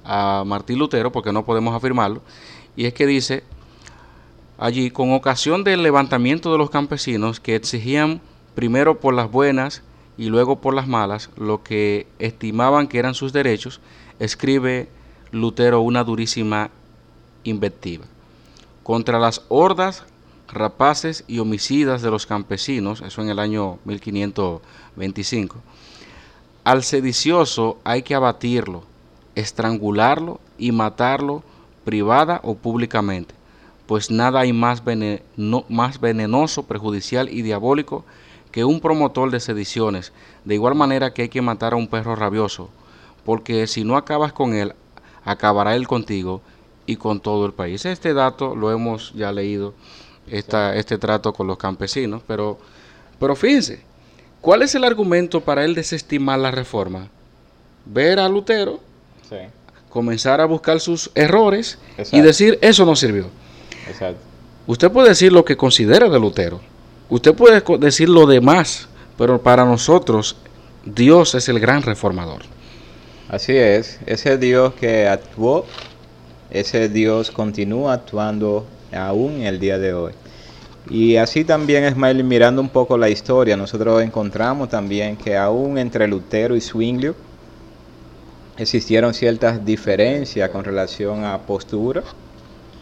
a 0.03 0.43
Martín 0.45 0.79
Lutero, 0.79 1.11
porque 1.11 1.31
no 1.31 1.45
podemos 1.45 1.75
afirmarlo, 1.75 2.21
y 2.75 2.85
es 2.85 2.93
que 2.93 3.05
dice 3.05 3.43
allí, 4.57 4.91
con 4.91 5.13
ocasión 5.13 5.63
del 5.63 5.83
levantamiento 5.83 6.51
de 6.51 6.57
los 6.57 6.69
campesinos 6.69 7.39
que 7.39 7.55
exigían 7.55 8.21
primero 8.55 8.99
por 8.99 9.13
las 9.13 9.31
buenas 9.31 9.81
y 10.17 10.25
luego 10.25 10.59
por 10.59 10.73
las 10.73 10.87
malas 10.87 11.29
lo 11.37 11.63
que 11.63 12.07
estimaban 12.19 12.87
que 12.87 12.99
eran 12.99 13.15
sus 13.15 13.33
derechos, 13.33 13.79
escribe 14.19 14.89
Lutero 15.31 15.81
una 15.81 16.03
durísima 16.03 16.69
invectiva 17.43 18.05
contra 18.83 19.19
las 19.19 19.43
hordas 19.47 20.05
rapaces 20.47 21.23
y 21.27 21.39
homicidas 21.39 22.01
de 22.01 22.11
los 22.11 22.25
campesinos, 22.25 23.01
eso 23.01 23.21
en 23.21 23.29
el 23.29 23.39
año 23.39 23.79
1525. 23.85 25.57
Al 26.63 26.83
sedicioso 26.83 27.79
hay 27.83 28.03
que 28.03 28.13
abatirlo, 28.13 28.83
estrangularlo 29.33 30.39
y 30.59 30.71
matarlo 30.71 31.43
privada 31.83 32.39
o 32.43 32.53
públicamente, 32.53 33.33
pues 33.87 34.11
nada 34.11 34.41
hay 34.41 34.53
más, 34.53 34.83
más 35.69 35.99
venenoso, 35.99 36.63
perjudicial 36.63 37.29
y 37.29 37.41
diabólico 37.41 38.05
que 38.51 38.63
un 38.63 38.79
promotor 38.79 39.31
de 39.31 39.39
sediciones, 39.39 40.13
de 40.45 40.53
igual 40.53 40.75
manera 40.75 41.15
que 41.15 41.23
hay 41.23 41.29
que 41.29 41.41
matar 41.41 41.73
a 41.73 41.77
un 41.77 41.87
perro 41.87 42.15
rabioso, 42.15 42.69
porque 43.25 43.65
si 43.65 43.83
no 43.83 43.97
acabas 43.97 44.31
con 44.31 44.53
él, 44.53 44.75
acabará 45.25 45.75
él 45.75 45.87
contigo 45.87 46.43
y 46.85 46.97
con 46.97 47.21
todo 47.21 47.47
el 47.47 47.53
país. 47.53 47.85
Este 47.85 48.13
dato 48.13 48.55
lo 48.55 48.71
hemos 48.71 49.13
ya 49.13 49.31
leído, 49.31 49.73
esta, 50.27 50.75
este 50.75 50.99
trato 50.99 51.33
con 51.33 51.47
los 51.47 51.57
campesinos, 51.57 52.21
pero, 52.27 52.59
pero 53.19 53.35
fíjense, 53.35 53.83
¿cuál 54.41 54.61
es 54.61 54.75
el 54.75 54.83
argumento 54.83 55.41
para 55.41 55.63
él 55.63 55.75
desestimar 55.75 56.39
la 56.39 56.51
reforma? 56.51 57.07
Ver 57.85 58.19
a 58.19 58.27
Lutero, 58.27 58.79
comenzar 59.89 60.41
a 60.41 60.45
buscar 60.45 60.79
sus 60.79 61.11
errores 61.15 61.77
y 62.11 62.21
decir, 62.21 62.59
eso 62.61 62.85
no 62.85 62.95
sirvió. 62.95 63.27
Usted 64.67 64.91
puede 64.91 65.09
decir 65.09 65.31
lo 65.31 65.45
que 65.45 65.57
considera 65.57 66.09
de 66.09 66.19
Lutero, 66.19 66.61
usted 67.09 67.33
puede 67.33 67.63
decir 67.79 68.09
lo 68.09 68.25
demás, 68.25 68.87
pero 69.17 69.41
para 69.41 69.65
nosotros 69.65 70.35
Dios 70.85 71.35
es 71.35 71.49
el 71.49 71.59
gran 71.59 71.81
reformador. 71.81 72.41
Así 73.29 73.55
es, 73.55 73.99
ese 74.05 74.37
Dios 74.37 74.73
que 74.73 75.07
actuó 75.07 75.65
ese 76.51 76.89
Dios 76.89 77.31
continúa 77.31 77.93
actuando 77.93 78.65
aún 78.91 79.35
en 79.35 79.43
el 79.43 79.59
día 79.59 79.79
de 79.79 79.93
hoy. 79.93 80.11
Y 80.89 81.15
así 81.17 81.45
también, 81.45 81.93
Smiley, 81.93 82.23
mirando 82.23 82.61
un 82.61 82.69
poco 82.69 82.97
la 82.97 83.09
historia, 83.09 83.55
nosotros 83.55 84.01
encontramos 84.01 84.69
también 84.69 85.15
que 85.15 85.37
aún 85.37 85.77
entre 85.77 86.07
Lutero 86.07 86.55
y 86.55 86.61
Zwinglio 86.61 87.15
existieron 88.57 89.13
ciertas 89.13 89.63
diferencias 89.63 90.49
con 90.49 90.63
relación 90.63 91.23
a 91.23 91.37
postura. 91.39 92.03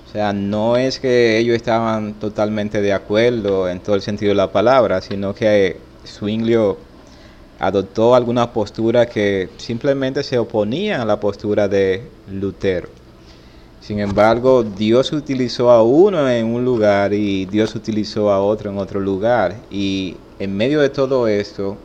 O 0.07 0.12
sea, 0.12 0.33
no 0.33 0.75
es 0.77 0.99
que 0.99 1.38
ellos 1.38 1.55
estaban 1.55 2.15
totalmente 2.15 2.81
de 2.81 2.93
acuerdo 2.93 3.69
en 3.69 3.79
todo 3.79 3.95
el 3.95 4.01
sentido 4.01 4.29
de 4.29 4.35
la 4.35 4.51
palabra, 4.51 5.01
sino 5.01 5.35
que 5.35 5.77
Zwinglio 6.05 6.77
adoptó 7.59 8.15
alguna 8.15 8.51
postura 8.51 9.05
que 9.05 9.49
simplemente 9.57 10.23
se 10.23 10.39
oponía 10.39 11.01
a 11.01 11.05
la 11.05 11.19
postura 11.19 11.67
de 11.67 12.03
Lutero. 12.31 12.89
Sin 13.81 13.99
embargo, 13.99 14.63
Dios 14.63 15.11
utilizó 15.13 15.71
a 15.71 15.83
uno 15.83 16.29
en 16.29 16.45
un 16.47 16.65
lugar 16.65 17.13
y 17.13 17.45
Dios 17.45 17.75
utilizó 17.75 18.29
a 18.29 18.41
otro 18.41 18.69
en 18.69 18.77
otro 18.77 18.99
lugar. 18.99 19.55
Y 19.71 20.17
en 20.37 20.55
medio 20.55 20.81
de 20.81 20.89
todo 20.89 21.27
esto, 21.27 21.77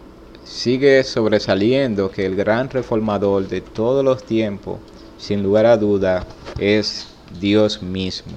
sigue 0.45 1.03
sobresaliendo 1.05 2.11
que 2.11 2.27
el 2.27 2.37
gran 2.37 2.69
reformador 2.69 3.49
de 3.49 3.61
todos 3.61 4.05
los 4.05 4.25
tiempos, 4.25 4.79
sin 5.19 5.43
lugar 5.43 5.67
a 5.67 5.77
duda, 5.77 6.27
es 6.59 7.09
Dios 7.41 7.83
mismo. 7.83 8.33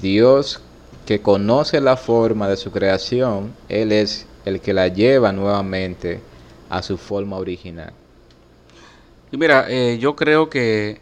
Dios 0.00 0.60
que 1.06 1.20
conoce 1.20 1.80
la 1.80 1.96
forma 1.96 2.48
de 2.48 2.56
su 2.56 2.70
creación, 2.70 3.52
Él 3.68 3.92
es 3.92 4.26
el 4.44 4.60
que 4.60 4.74
la 4.74 4.88
lleva 4.88 5.32
nuevamente 5.32 6.20
a 6.68 6.82
su 6.82 6.98
forma 6.98 7.36
original. 7.36 7.92
Y 9.32 9.36
mira, 9.36 9.66
eh, 9.68 9.98
yo 9.98 10.14
creo 10.14 10.50
que 10.50 11.00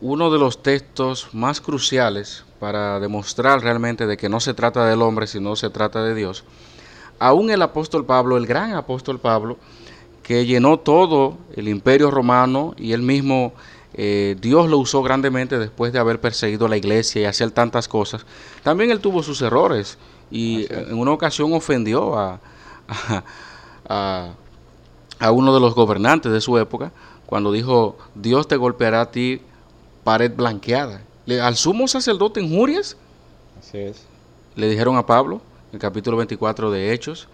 uno 0.00 0.30
de 0.30 0.38
los 0.38 0.62
textos 0.62 1.28
más 1.32 1.60
cruciales 1.60 2.44
para 2.60 3.00
demostrar 3.00 3.60
realmente 3.62 4.06
de 4.06 4.16
que 4.16 4.28
no 4.28 4.40
se 4.40 4.54
trata 4.54 4.86
del 4.86 5.02
hombre, 5.02 5.26
sino 5.26 5.56
se 5.56 5.70
trata 5.70 6.02
de 6.02 6.14
Dios. 6.14 6.44
Aún 7.18 7.50
el 7.50 7.62
apóstol 7.62 8.04
Pablo, 8.04 8.36
el 8.36 8.46
gran 8.46 8.74
apóstol 8.74 9.18
Pablo, 9.18 9.58
que 10.22 10.44
llenó 10.44 10.78
todo 10.78 11.38
el 11.54 11.68
imperio 11.68 12.10
romano 12.10 12.74
y 12.76 12.92
él 12.92 13.02
mismo, 13.02 13.54
eh, 13.94 14.36
Dios 14.40 14.68
lo 14.68 14.78
usó 14.78 15.02
grandemente 15.02 15.58
después 15.58 15.92
de 15.92 15.98
haber 15.98 16.20
perseguido 16.20 16.68
la 16.68 16.76
iglesia 16.76 17.22
y 17.22 17.24
hacer 17.24 17.50
tantas 17.52 17.88
cosas. 17.88 18.26
También 18.62 18.90
él 18.90 19.00
tuvo 19.00 19.22
sus 19.22 19.40
errores 19.40 19.96
y 20.30 20.66
en 20.72 20.98
una 20.98 21.12
ocasión 21.12 21.52
ofendió 21.52 22.18
a, 22.18 22.40
a, 23.88 24.34
a 25.18 25.30
uno 25.30 25.54
de 25.54 25.60
los 25.60 25.74
gobernantes 25.74 26.32
de 26.32 26.40
su 26.40 26.58
época 26.58 26.92
cuando 27.24 27.52
dijo, 27.52 27.96
Dios 28.14 28.46
te 28.46 28.56
golpeará 28.56 29.00
a 29.02 29.10
ti 29.10 29.40
pared 30.06 30.30
blanqueada. 30.32 31.02
Le- 31.26 31.40
al 31.40 31.56
sumo 31.56 31.88
sacerdote 31.88 32.40
injurias, 32.40 32.96
Así 33.58 33.78
es. 33.78 34.04
le 34.54 34.68
dijeron 34.68 34.96
a 34.96 35.04
Pablo, 35.04 35.40
en 35.70 35.74
el 35.74 35.80
capítulo 35.80 36.16
24 36.16 36.70
de 36.70 36.92
Hechos, 36.92 37.26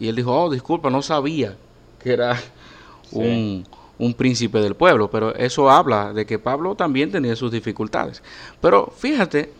y 0.00 0.08
él 0.08 0.16
dijo, 0.16 0.32
oh, 0.34 0.50
disculpa, 0.50 0.88
no 0.88 1.02
sabía 1.02 1.56
que 2.02 2.12
era 2.14 2.40
un, 3.12 3.66
un 3.98 4.14
príncipe 4.14 4.60
del 4.60 4.74
pueblo, 4.74 5.10
pero 5.10 5.34
eso 5.34 5.70
habla 5.70 6.14
de 6.14 6.24
que 6.24 6.38
Pablo 6.38 6.74
también 6.74 7.12
tenía 7.12 7.36
sus 7.36 7.52
dificultades. 7.52 8.22
Pero 8.62 8.92
fíjate, 8.96 9.52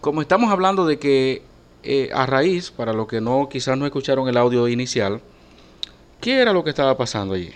como 0.00 0.22
estamos 0.22 0.50
hablando 0.52 0.86
de 0.86 0.98
que 1.00 1.42
eh, 1.82 2.10
a 2.14 2.24
raíz, 2.26 2.70
para 2.70 2.92
los 2.92 3.08
que 3.08 3.20
no 3.20 3.48
quizás 3.48 3.76
no 3.76 3.84
escucharon 3.84 4.28
el 4.28 4.36
audio 4.36 4.68
inicial, 4.68 5.20
¿qué 6.20 6.40
era 6.40 6.52
lo 6.52 6.62
que 6.62 6.70
estaba 6.70 6.96
pasando 6.96 7.34
allí? 7.34 7.50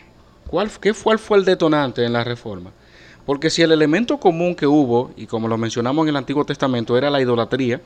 ¿Cuál, 0.49 0.71
¿Qué 0.81 0.93
fue, 0.95 1.17
fue 1.19 1.39
el 1.39 1.45
detonante 1.45 2.05
en 2.05 2.13
la 2.13 2.25
reforma? 2.25 2.71
Porque 3.27 3.51
si 3.51 3.63
el 3.63 3.73
elemento 3.73 4.19
común 4.19 4.55
que 4.55 4.67
hubo, 4.67 5.11
y 5.17 5.27
como 5.27 5.49
lo 5.49 5.57
mencionamos 5.57 6.05
en 6.05 6.11
el 6.11 6.17
Antiguo 6.17 6.45
Testamento, 6.45 6.97
era 6.97 7.11
la 7.11 7.21
idolatría, 7.21 7.81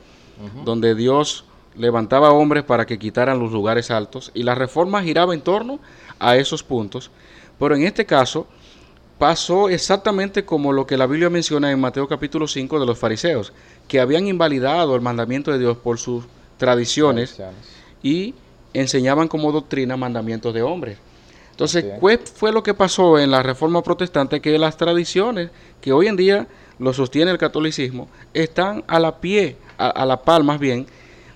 donde 0.63 0.95
Dios 0.95 1.45
levantaba 1.77 2.31
hombres 2.31 2.63
para 2.63 2.85
que 2.85 2.99
quitaran 2.99 3.39
los 3.39 3.51
lugares 3.51 3.91
altos, 3.91 4.31
y 4.33 4.43
la 4.43 4.55
reforma 4.55 5.03
giraba 5.03 5.33
en 5.33 5.41
torno 5.41 5.79
a 6.19 6.35
esos 6.35 6.63
puntos, 6.63 7.11
pero 7.59 7.75
en 7.75 7.83
este 7.83 8.05
caso 8.05 8.47
pasó 9.17 9.69
exactamente 9.69 10.43
como 10.43 10.73
lo 10.73 10.85
que 10.85 10.97
la 10.97 11.07
Biblia 11.07 11.29
menciona 11.29 11.71
en 11.71 11.79
Mateo 11.79 12.07
capítulo 12.07 12.47
5 12.47 12.79
de 12.79 12.85
los 12.85 12.97
fariseos, 12.97 13.53
que 13.87 13.99
habían 13.99 14.27
invalidado 14.27 14.95
el 14.95 15.01
mandamiento 15.01 15.51
de 15.51 15.59
Dios 15.59 15.77
por 15.77 15.99
sus 15.99 16.25
tradiciones. 16.57 17.37
y 18.03 18.33
enseñaban 18.73 19.27
como 19.27 19.51
doctrina 19.51 19.97
mandamientos 19.97 20.53
de 20.53 20.61
hombres. 20.61 20.97
Entonces, 21.55 21.85
¿qué 22.01 22.17
fue 22.17 22.51
lo 22.51 22.63
que 22.63 22.73
pasó 22.73 23.17
en 23.17 23.31
la 23.31 23.41
reforma 23.41 23.81
protestante? 23.81 24.41
Que 24.41 24.59
las 24.59 24.75
tradiciones 24.75 25.51
que 25.79 25.93
hoy 25.93 26.07
en 26.07 26.17
día 26.17 26.47
lo 26.79 26.91
sostiene 26.91 27.31
el 27.31 27.37
catolicismo 27.37 28.09
están 28.33 28.83
a 28.87 28.99
la 28.99 29.21
pie, 29.21 29.55
a, 29.77 29.87
a 29.87 30.05
la 30.05 30.21
par 30.21 30.43
más 30.43 30.59
bien, 30.59 30.85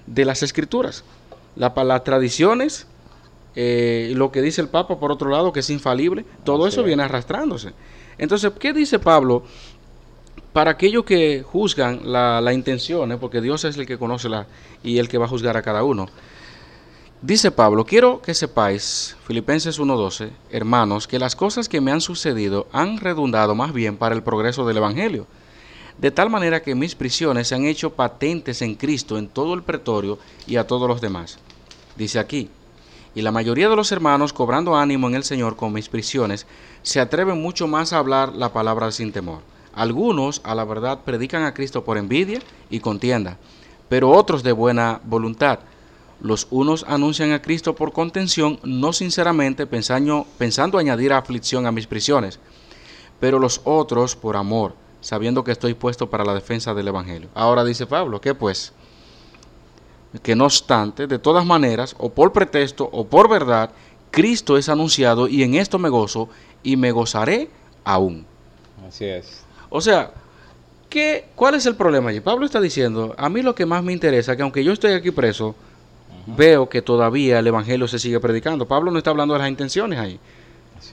de 0.05 0.25
las 0.25 0.43
escrituras. 0.43 1.05
La, 1.55 1.73
las 1.85 2.03
tradiciones, 2.03 2.85
eh, 3.55 4.11
lo 4.13 4.29
que 4.29 4.41
dice 4.41 4.59
el 4.59 4.67
Papa, 4.67 4.99
por 4.99 5.09
otro 5.09 5.29
lado, 5.29 5.53
que 5.53 5.61
es 5.61 5.69
infalible, 5.69 6.25
todo 6.43 6.67
eso 6.67 6.83
viene 6.83 7.03
arrastrándose. 7.03 7.71
Entonces, 8.17 8.51
¿qué 8.59 8.73
dice 8.73 8.99
Pablo? 8.99 9.43
Para 10.51 10.71
aquellos 10.71 11.05
que 11.05 11.43
juzgan 11.43 12.01
la, 12.03 12.41
la 12.41 12.51
intención, 12.51 13.13
¿eh? 13.13 13.17
porque 13.17 13.39
Dios 13.39 13.63
es 13.63 13.77
el 13.77 13.85
que 13.85 13.97
conoce 13.97 14.27
la, 14.27 14.47
y 14.83 14.97
el 14.97 15.07
que 15.07 15.17
va 15.17 15.27
a 15.27 15.29
juzgar 15.29 15.55
a 15.55 15.61
cada 15.61 15.83
uno. 15.83 16.07
Dice 17.21 17.51
Pablo, 17.51 17.83
quiero 17.83 18.21
que 18.21 18.33
sepáis, 18.33 19.17
Filipenses 19.27 19.77
1.12, 19.77 20.29
hermanos, 20.51 21.05
que 21.05 21.19
las 21.19 21.35
cosas 21.35 21.67
que 21.67 21.81
me 21.81 21.91
han 21.91 21.99
sucedido 21.99 22.67
han 22.71 22.97
redundado 22.97 23.55
más 23.55 23.73
bien 23.73 23.97
para 23.97 24.15
el 24.15 24.23
progreso 24.23 24.65
del 24.65 24.77
Evangelio, 24.77 25.27
de 25.97 26.11
tal 26.11 26.29
manera 26.29 26.61
que 26.61 26.75
mis 26.75 26.95
prisiones 26.95 27.49
se 27.49 27.55
han 27.55 27.65
hecho 27.65 27.89
patentes 27.89 28.61
en 28.61 28.75
Cristo 28.75 29.17
en 29.17 29.27
todo 29.27 29.53
el 29.53 29.63
pretorio 29.63 30.17
y 30.47 30.55
a 30.55 30.65
todos 30.65 30.87
los 30.87 31.01
demás. 31.01 31.39
Dice 31.97 32.19
aquí, 32.19 32.49
y 33.13 33.21
la 33.21 33.33
mayoría 33.33 33.67
de 33.67 33.75
los 33.75 33.91
hermanos, 33.91 34.31
cobrando 34.31 34.77
ánimo 34.77 35.09
en 35.09 35.15
el 35.15 35.25
Señor 35.25 35.57
con 35.57 35.73
mis 35.73 35.89
prisiones, 35.89 36.47
se 36.83 37.01
atreven 37.01 37.41
mucho 37.41 37.67
más 37.67 37.91
a 37.91 37.97
hablar 37.97 38.33
la 38.33 38.53
palabra 38.53 38.93
sin 38.93 39.11
temor. 39.11 39.41
Algunos, 39.73 40.39
a 40.45 40.55
la 40.55 40.63
verdad, 40.63 40.99
predican 41.03 41.43
a 41.43 41.53
Cristo 41.53 41.83
por 41.83 41.97
envidia 41.97 42.39
y 42.69 42.79
contienda, 42.79 43.37
pero 43.89 44.09
otros 44.09 44.41
de 44.41 44.53
buena 44.53 45.01
voluntad. 45.03 45.59
Los 46.21 46.47
unos 46.49 46.83
anuncian 46.87 47.31
a 47.31 47.41
Cristo 47.41 47.75
por 47.75 47.93
contención, 47.93 48.59
no 48.63 48.91
sinceramente 48.91 49.65
pensando, 49.65 50.27
pensando 50.37 50.77
añadir 50.77 51.13
aflicción 51.13 51.65
a 51.65 51.71
mis 51.71 51.87
prisiones, 51.87 52.39
pero 53.19 53.39
los 53.39 53.61
otros 53.63 54.15
por 54.15 54.35
amor, 54.35 54.75
sabiendo 54.99 55.43
que 55.43 55.51
estoy 55.51 55.73
puesto 55.73 56.09
para 56.09 56.25
la 56.25 56.33
defensa 56.33 56.73
del 56.73 56.89
Evangelio. 56.89 57.29
Ahora 57.33 57.63
dice 57.63 57.85
Pablo, 57.85 58.19
¿qué 58.19 58.35
pues? 58.35 58.73
Que 60.21 60.35
no 60.35 60.45
obstante, 60.45 61.07
de 61.07 61.19
todas 61.19 61.45
maneras, 61.45 61.95
o 61.97 62.09
por 62.09 62.33
pretexto 62.33 62.89
o 62.91 63.07
por 63.07 63.29
verdad, 63.29 63.71
Cristo 64.11 64.57
es 64.57 64.67
anunciado 64.67 65.27
y 65.27 65.43
en 65.43 65.55
esto 65.55 65.79
me 65.79 65.89
gozo 65.89 66.29
y 66.63 66.75
me 66.75 66.91
gozaré 66.91 67.49
aún. 67.83 68.25
Así 68.85 69.05
es. 69.05 69.43
O 69.69 69.79
sea, 69.79 70.11
¿qué, 70.89 71.29
¿cuál 71.35 71.55
es 71.55 71.65
el 71.65 71.75
problema 71.75 72.09
allí? 72.09 72.19
Pablo 72.19 72.45
está 72.45 72.59
diciendo, 72.59 73.13
a 73.17 73.29
mí 73.29 73.41
lo 73.41 73.55
que 73.55 73.65
más 73.65 73.83
me 73.83 73.93
interesa, 73.93 74.35
que 74.35 74.41
aunque 74.41 74.63
yo 74.63 74.73
estoy 74.73 74.93
aquí 74.93 75.11
preso, 75.11 75.55
veo 76.35 76.69
que 76.69 76.81
todavía 76.81 77.39
el 77.39 77.47
Evangelio 77.47 77.87
se 77.87 77.99
sigue 77.99 78.19
predicando. 78.19 78.67
Pablo 78.67 78.91
no 78.91 78.97
está 78.97 79.09
hablando 79.09 79.33
de 79.33 79.39
las 79.39 79.49
intenciones 79.49 79.99
ahí. 79.99 80.19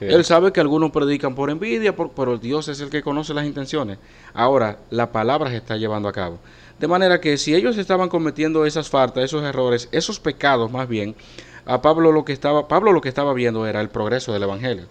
Él 0.01 0.25
sabe 0.25 0.51
que 0.51 0.59
algunos 0.59 0.91
predican 0.91 1.33
por 1.33 1.49
envidia, 1.49 1.95
por- 1.95 2.11
pero 2.11 2.37
Dios 2.37 2.67
es 2.67 2.81
el 2.81 2.89
que 2.89 3.01
conoce 3.01 3.33
las 3.33 3.45
intenciones. 3.45 3.97
Ahora, 4.33 4.79
la 4.89 5.11
palabra 5.11 5.49
se 5.49 5.57
está 5.57 5.77
llevando 5.77 6.09
a 6.09 6.13
cabo. 6.13 6.39
De 6.77 6.87
manera 6.87 7.19
que 7.21 7.37
si 7.37 7.55
ellos 7.55 7.77
estaban 7.77 8.09
cometiendo 8.09 8.65
esas 8.65 8.89
faltas, 8.89 9.23
esos 9.23 9.43
errores, 9.43 9.87
esos 9.91 10.19
pecados 10.19 10.71
más 10.71 10.87
bien, 10.87 11.15
a 11.65 11.81
Pablo 11.81 12.11
lo 12.11 12.25
que 12.25 12.33
estaba, 12.33 12.67
Pablo 12.67 12.91
lo 12.91 13.01
que 13.01 13.09
estaba 13.09 13.33
viendo 13.33 13.65
era 13.65 13.81
el 13.81 13.89
progreso 13.89 14.33
del 14.33 14.43
Evangelio. 14.43 14.85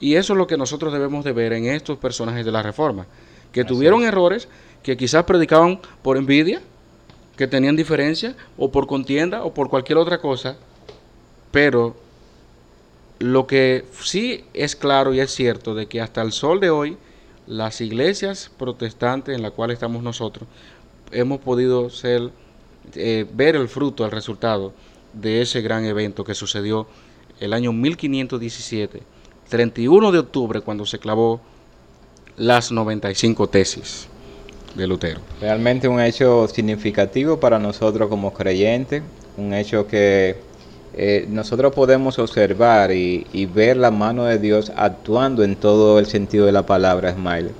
Y 0.00 0.16
eso 0.16 0.32
es 0.32 0.38
lo 0.38 0.46
que 0.48 0.56
nosotros 0.56 0.92
debemos 0.92 1.24
de 1.24 1.32
ver 1.32 1.52
en 1.52 1.66
estos 1.66 1.98
personajes 1.98 2.44
de 2.44 2.50
la 2.52 2.62
Reforma, 2.62 3.06
que 3.52 3.64
tuvieron 3.64 4.02
errores, 4.02 4.48
que 4.82 4.96
quizás 4.96 5.24
predicaban 5.24 5.78
por 6.02 6.16
envidia, 6.16 6.60
que 7.42 7.48
tenían 7.48 7.74
diferencia, 7.74 8.36
o 8.56 8.70
por 8.70 8.86
contienda, 8.86 9.42
o 9.42 9.52
por 9.52 9.68
cualquier 9.68 9.98
otra 9.98 10.18
cosa, 10.18 10.56
pero 11.50 11.96
lo 13.18 13.48
que 13.48 13.84
sí 14.00 14.44
es 14.54 14.76
claro 14.76 15.12
y 15.12 15.18
es 15.18 15.34
cierto 15.34 15.74
de 15.74 15.86
que 15.86 16.00
hasta 16.00 16.22
el 16.22 16.30
sol 16.30 16.60
de 16.60 16.70
hoy, 16.70 16.96
las 17.48 17.80
iglesias 17.80 18.48
protestantes 18.56 19.34
en 19.34 19.42
las 19.42 19.50
cuales 19.50 19.74
estamos 19.74 20.04
nosotros, 20.04 20.48
hemos 21.10 21.40
podido 21.40 21.90
ser, 21.90 22.30
eh, 22.94 23.26
ver 23.34 23.56
el 23.56 23.66
fruto, 23.66 24.04
el 24.04 24.12
resultado 24.12 24.72
de 25.12 25.42
ese 25.42 25.62
gran 25.62 25.84
evento 25.84 26.22
que 26.22 26.34
sucedió 26.34 26.86
el 27.40 27.54
año 27.54 27.72
1517, 27.72 29.02
31 29.48 30.12
de 30.12 30.18
octubre, 30.20 30.60
cuando 30.60 30.86
se 30.86 31.00
clavó 31.00 31.40
las 32.36 32.70
95 32.70 33.48
tesis 33.48 34.11
de 34.74 34.86
Lutero. 34.86 35.20
Realmente 35.40 35.88
un 35.88 36.00
hecho 36.00 36.48
significativo 36.48 37.38
para 37.38 37.58
nosotros 37.58 38.08
como 38.08 38.32
creyentes, 38.32 39.02
un 39.36 39.54
hecho 39.54 39.86
que 39.86 40.36
eh, 40.94 41.26
nosotros 41.28 41.74
podemos 41.74 42.18
observar 42.18 42.92
y, 42.92 43.26
y 43.32 43.46
ver 43.46 43.76
la 43.76 43.90
mano 43.90 44.24
de 44.24 44.38
Dios 44.38 44.72
actuando 44.76 45.42
en 45.42 45.56
todo 45.56 45.98
el 45.98 46.06
sentido 46.06 46.46
de 46.46 46.52
la 46.52 46.66
palabra, 46.66 47.12
Smile. 47.12 47.50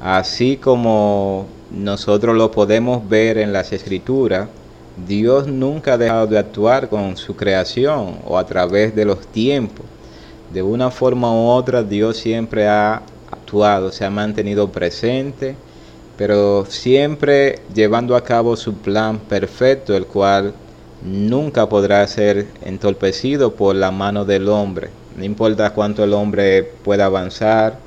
Así 0.00 0.56
como 0.56 1.46
nosotros 1.70 2.36
lo 2.36 2.50
podemos 2.50 3.08
ver 3.08 3.38
en 3.38 3.52
las 3.52 3.72
escrituras, 3.72 4.48
Dios 5.06 5.46
nunca 5.46 5.94
ha 5.94 5.98
dejado 5.98 6.26
de 6.26 6.38
actuar 6.38 6.88
con 6.88 7.16
su 7.16 7.36
creación 7.36 8.18
o 8.24 8.38
a 8.38 8.46
través 8.46 8.94
de 8.94 9.04
los 9.04 9.26
tiempos. 9.26 9.84
De 10.52 10.62
una 10.62 10.90
forma 10.90 11.30
u 11.32 11.48
otra, 11.48 11.82
Dios 11.82 12.16
siempre 12.16 12.68
ha 12.68 13.02
actuado, 13.30 13.92
se 13.92 14.04
ha 14.04 14.10
mantenido 14.10 14.70
presente, 14.70 15.56
pero 16.16 16.64
siempre 16.66 17.60
llevando 17.74 18.16
a 18.16 18.24
cabo 18.24 18.56
su 18.56 18.74
plan 18.74 19.18
perfecto, 19.18 19.96
el 19.96 20.06
cual 20.06 20.54
nunca 21.02 21.68
podrá 21.68 22.06
ser 22.06 22.46
entorpecido 22.64 23.54
por 23.54 23.76
la 23.76 23.90
mano 23.90 24.24
del 24.24 24.48
hombre. 24.48 24.88
No 25.16 25.24
importa 25.24 25.70
cuánto 25.70 26.04
el 26.04 26.12
hombre 26.12 26.62
pueda 26.62 27.06
avanzar, 27.06 27.78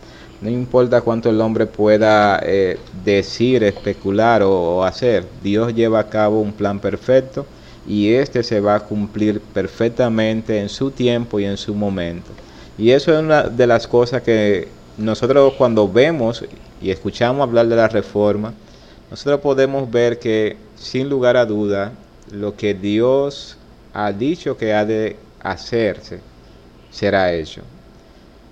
no 0.42 0.50
importa 0.50 1.02
cuánto 1.02 1.30
el 1.30 1.42
hombre 1.42 1.66
pueda 1.66 2.40
eh, 2.44 2.78
decir, 3.04 3.64
especular 3.64 4.42
o, 4.42 4.78
o 4.78 4.84
hacer, 4.84 5.26
Dios 5.44 5.74
lleva 5.76 6.00
a 6.00 6.10
cabo 6.10 6.40
un 6.40 6.54
plan 6.54 6.80
perfecto 6.80 7.46
y 7.88 8.14
este 8.14 8.44
se 8.44 8.60
va 8.60 8.76
a 8.76 8.80
cumplir 8.82 9.42
perfectamente 9.42 10.60
en 10.60 10.70
su 10.70 10.92
tiempo 10.92 11.40
y 11.40 11.46
en 11.46 11.58
su 11.58 11.74
momento. 11.74 12.30
Y 12.78 12.92
eso 12.92 13.12
es 13.12 13.20
una 13.20 13.44
de 13.44 13.68
las 13.68 13.88
cosas 13.88 14.22
que 14.22 14.70
nosotros 15.00 15.54
cuando 15.58 15.92
vemos 15.92 16.46
y 16.82 16.92
escuchamos 16.92 17.48
hablar 17.48 17.68
de 17.68 17.76
la 17.76 17.88
reforma, 17.88 18.54
nosotros 19.10 19.40
podemos 19.40 19.90
ver 19.90 20.20
que 20.20 20.58
sin 20.76 21.10
lugar 21.10 21.38
a 21.38 21.46
duda 21.46 21.94
lo 22.32 22.56
que 22.56 22.74
Dios 22.74 23.58
ha 23.94 24.12
dicho 24.12 24.58
que 24.58 24.74
ha 24.74 24.86
de 24.86 25.16
hacerse 25.42 26.20
será 26.92 27.34
hecho. 27.34 27.62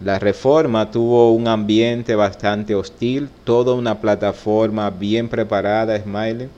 La 0.03 0.19
reforma 0.19 0.89
tuvo 0.89 1.33
un 1.33 1.47
ambiente 1.47 2.15
bastante 2.15 2.75
hostil, 2.75 3.29
toda 3.43 3.73
una 3.73 3.99
plataforma 3.99 4.89
bien 4.89 5.27
preparada, 5.27 5.99
Smiley. 5.99 6.49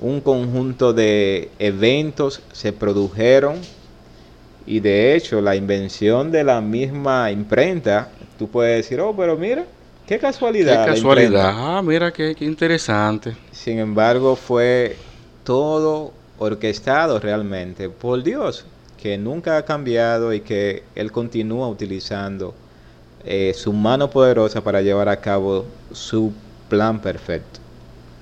Un 0.00 0.20
conjunto 0.20 0.92
de 0.92 1.50
eventos 1.58 2.42
se 2.52 2.72
produjeron 2.72 3.56
y 4.66 4.80
de 4.80 5.14
hecho 5.14 5.40
la 5.40 5.56
invención 5.56 6.30
de 6.32 6.44
la 6.44 6.60
misma 6.60 7.30
imprenta, 7.30 8.08
tú 8.38 8.48
puedes 8.48 8.76
decir, 8.76 9.00
oh, 9.00 9.14
pero 9.16 9.36
mira, 9.36 9.64
qué 10.06 10.18
casualidad. 10.18 10.84
Qué 10.84 10.92
casualidad. 10.92 11.50
imprenta". 11.50 11.78
Ah, 11.78 11.82
mira 11.82 12.12
qué, 12.12 12.34
qué 12.34 12.44
interesante. 12.44 13.36
Sin 13.52 13.78
embargo, 13.78 14.36
fue 14.36 14.96
todo 15.44 16.12
orquestado 16.38 17.18
realmente 17.18 17.88
por 17.88 18.22
Dios, 18.22 18.64
que 19.00 19.18
nunca 19.18 19.56
ha 19.56 19.64
cambiado 19.64 20.32
y 20.32 20.40
que 20.40 20.82
Él 20.94 21.12
continúa 21.12 21.68
utilizando 21.68 22.54
eh, 23.24 23.52
su 23.54 23.72
mano 23.72 24.10
poderosa 24.10 24.62
para 24.62 24.82
llevar 24.82 25.08
a 25.08 25.20
cabo 25.20 25.64
su 25.92 26.32
plan 26.68 27.00
perfecto. 27.00 27.65